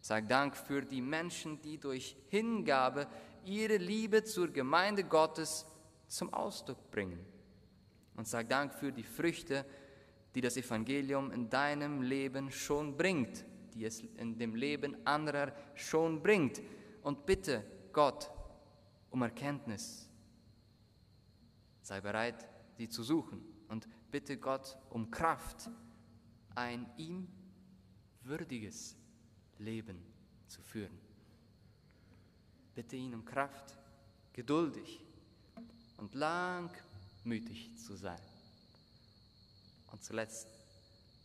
Sag 0.00 0.28
Dank 0.28 0.56
für 0.56 0.82
die 0.82 1.00
Menschen, 1.00 1.60
die 1.62 1.78
durch 1.78 2.16
Hingabe 2.28 3.06
ihre 3.44 3.76
Liebe 3.76 4.24
zur 4.24 4.48
Gemeinde 4.48 5.04
Gottes 5.04 5.64
zum 6.08 6.32
Ausdruck 6.34 6.90
bringen. 6.90 7.24
Und 8.16 8.26
sag 8.26 8.48
Dank 8.48 8.74
für 8.74 8.92
die 8.92 9.04
Früchte, 9.04 9.64
die 10.34 10.40
das 10.40 10.56
Evangelium 10.56 11.30
in 11.30 11.48
deinem 11.48 12.02
Leben 12.02 12.50
schon 12.50 12.96
bringt, 12.96 13.44
die 13.74 13.84
es 13.84 14.00
in 14.16 14.38
dem 14.38 14.54
Leben 14.54 14.96
anderer 15.06 15.52
schon 15.74 16.22
bringt. 16.22 16.60
Und 17.02 17.26
bitte 17.26 17.64
Gott 17.92 18.30
um 19.10 19.22
Erkenntnis. 19.22 20.08
Sei 21.82 22.00
bereit, 22.00 22.48
sie 22.76 22.88
zu 22.88 23.02
suchen. 23.02 23.42
Und 23.68 23.88
bitte 24.10 24.36
Gott 24.36 24.76
um 24.90 25.10
Kraft, 25.10 25.70
ein 26.54 26.90
ihm 26.96 27.28
würdiges 28.22 28.96
Leben 29.58 30.02
zu 30.46 30.62
führen. 30.62 30.98
Bitte 32.74 32.96
ihn 32.96 33.14
um 33.14 33.24
Kraft, 33.24 33.76
geduldig 34.32 35.04
und 35.96 36.14
langmütig 36.14 37.76
zu 37.78 37.96
sein. 37.96 38.20
Und 39.90 40.02
zuletzt, 40.02 40.48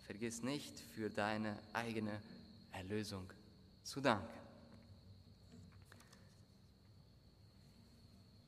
vergiss 0.06 0.44
nicht, 0.44 0.80
für 0.80 1.10
deine 1.10 1.58
eigene 1.74 2.22
Erlösung 2.72 3.32
zu 3.84 4.02
danken. 4.02 4.47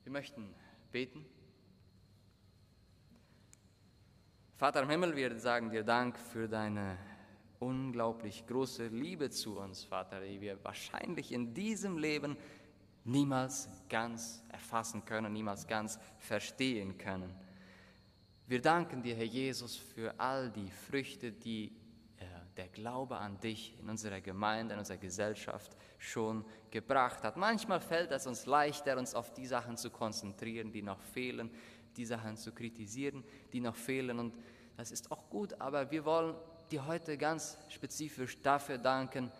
Wir 0.10 0.14
möchten 0.14 0.56
beten. 0.92 1.24
Vater 4.56 4.82
im 4.82 4.90
Himmel, 4.90 5.16
wir 5.16 5.38
sagen 5.38 5.70
dir 5.70 5.84
Dank 5.84 6.18
für 6.18 6.50
deine 6.50 6.98
unglaublich 7.60 8.48
große 8.48 8.88
Liebe 8.88 9.30
zu 9.30 9.60
uns, 9.60 9.84
Vater, 9.84 10.22
die 10.22 10.42
wir 10.42 10.64
wahrscheinlich 10.64 11.32
in 11.32 11.54
diesem 11.54 12.00
Leben 12.00 12.38
niemals 13.04 13.70
ganz 13.88 14.44
erfassen 14.50 15.06
können, 15.06 15.32
niemals 15.32 15.68
ganz 15.68 16.00
verstehen 16.18 16.98
können. 16.98 17.32
Wir 18.48 18.64
danken 18.64 19.04
dir, 19.04 19.14
Herr 19.14 19.26
Jesus, 19.26 19.76
für 19.76 20.20
all 20.20 20.50
die 20.50 20.72
Früchte, 20.72 21.32
die 21.32 21.72
der 22.60 22.68
Glaube 22.68 23.16
an 23.16 23.40
dich 23.40 23.74
in 23.80 23.90
unserer 23.90 24.20
Gemeinde, 24.20 24.74
in 24.74 24.80
unserer 24.80 24.98
Gesellschaft 24.98 25.78
schon 25.98 26.44
gebracht 26.72 27.24
hat. 27.24 27.38
Manchmal 27.38 27.80
fällt 27.80 28.12
es 28.12 28.28
uns 28.28 28.46
leichter, 28.46 28.98
uns 28.98 29.16
auf 29.16 29.34
die 29.34 29.46
Sachen 29.46 29.78
zu 29.78 29.90
konzentrieren, 29.90 30.70
die 30.74 30.82
noch 30.82 31.00
fehlen, 31.00 31.50
die 31.96 32.04
Sachen 32.04 32.36
zu 32.36 32.52
kritisieren, 32.52 33.24
die 33.54 33.62
noch 33.62 33.78
fehlen. 33.78 34.20
Und 34.20 34.36
das 34.76 34.92
ist 34.92 35.10
auch 35.10 35.30
gut, 35.30 35.54
aber 35.62 35.90
wir 35.90 36.04
wollen 36.04 36.36
dir 36.70 36.86
heute 36.86 37.18
ganz 37.18 37.58
spezifisch 37.70 38.42
dafür 38.42 38.78
danken, 38.78 39.32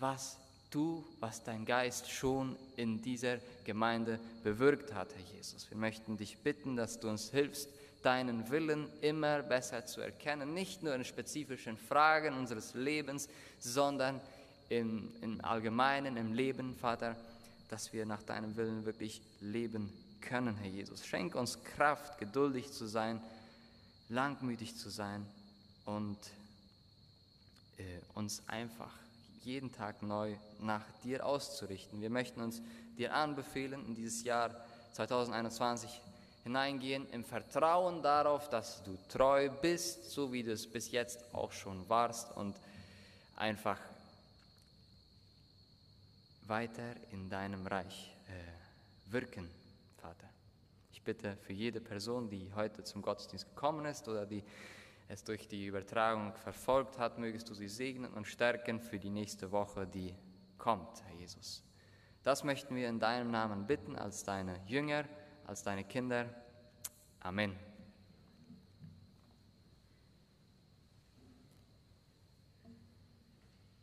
was 0.00 0.36
du, 0.72 1.04
was 1.20 1.44
dein 1.44 1.64
Geist 1.64 2.10
schon 2.10 2.56
in 2.74 3.00
dieser 3.00 3.38
Gemeinde 3.62 4.18
bewirkt 4.42 4.92
hat, 4.92 5.14
Herr 5.14 5.36
Jesus. 5.36 5.70
Wir 5.70 5.78
möchten 5.78 6.16
dich 6.16 6.38
bitten, 6.38 6.74
dass 6.74 6.98
du 6.98 7.08
uns 7.08 7.30
hilfst, 7.30 7.68
deinen 8.04 8.50
Willen 8.50 8.88
immer 9.00 9.42
besser 9.42 9.86
zu 9.86 10.00
erkennen, 10.00 10.52
nicht 10.52 10.82
nur 10.82 10.94
in 10.94 11.04
spezifischen 11.04 11.76
Fragen 11.76 12.36
unseres 12.36 12.74
Lebens, 12.74 13.28
sondern 13.58 14.20
im, 14.68 15.12
im 15.22 15.44
Allgemeinen, 15.44 16.16
im 16.16 16.32
Leben, 16.32 16.76
Vater, 16.76 17.16
dass 17.68 17.92
wir 17.92 18.04
nach 18.06 18.22
deinem 18.22 18.56
Willen 18.56 18.84
wirklich 18.84 19.22
leben 19.40 19.92
können, 20.20 20.56
Herr 20.56 20.70
Jesus. 20.70 21.06
Schenk 21.06 21.34
uns 21.34 21.62
Kraft, 21.64 22.18
geduldig 22.18 22.72
zu 22.72 22.86
sein, 22.86 23.20
langmütig 24.08 24.76
zu 24.76 24.90
sein 24.90 25.26
und 25.84 26.18
äh, 27.78 27.82
uns 28.14 28.42
einfach 28.48 28.92
jeden 29.42 29.72
Tag 29.72 30.02
neu 30.02 30.36
nach 30.60 30.84
dir 31.02 31.26
auszurichten. 31.26 32.00
Wir 32.00 32.10
möchten 32.10 32.40
uns 32.40 32.62
dir 32.96 33.14
anbefehlen, 33.14 33.84
in 33.86 33.94
dieses 33.94 34.24
Jahr 34.24 34.50
2021 34.92 36.00
hineingehen, 36.44 37.08
im 37.10 37.24
Vertrauen 37.24 38.02
darauf, 38.02 38.48
dass 38.48 38.82
du 38.82 38.96
treu 39.08 39.48
bist, 39.48 40.10
so 40.10 40.32
wie 40.32 40.42
du 40.42 40.52
es 40.52 40.70
bis 40.70 40.92
jetzt 40.92 41.34
auch 41.34 41.50
schon 41.52 41.88
warst 41.88 42.36
und 42.36 42.54
einfach 43.34 43.80
weiter 46.46 46.94
in 47.10 47.30
deinem 47.30 47.66
Reich 47.66 48.14
äh, 48.28 49.12
wirken, 49.12 49.48
Vater. 49.96 50.28
Ich 50.92 51.02
bitte 51.02 51.36
für 51.38 51.54
jede 51.54 51.80
Person, 51.80 52.28
die 52.28 52.52
heute 52.54 52.84
zum 52.84 53.00
Gottesdienst 53.00 53.48
gekommen 53.48 53.86
ist 53.86 54.06
oder 54.06 54.26
die 54.26 54.44
es 55.08 55.24
durch 55.24 55.48
die 55.48 55.66
Übertragung 55.66 56.34
verfolgt 56.34 56.98
hat, 56.98 57.18
mögest 57.18 57.48
du 57.48 57.54
sie 57.54 57.68
segnen 57.68 58.12
und 58.12 58.26
stärken 58.26 58.80
für 58.80 58.98
die 58.98 59.10
nächste 59.10 59.50
Woche, 59.50 59.86
die 59.86 60.14
kommt, 60.58 61.02
Herr 61.04 61.14
Jesus. 61.16 61.62
Das 62.22 62.44
möchten 62.44 62.74
wir 62.74 62.88
in 62.88 63.00
deinem 63.00 63.30
Namen 63.30 63.66
bitten, 63.66 63.96
als 63.96 64.24
deine 64.24 64.60
Jünger, 64.66 65.04
als 65.46 65.62
deine 65.62 65.84
Kinder. 65.84 66.26
Amen. 67.20 67.63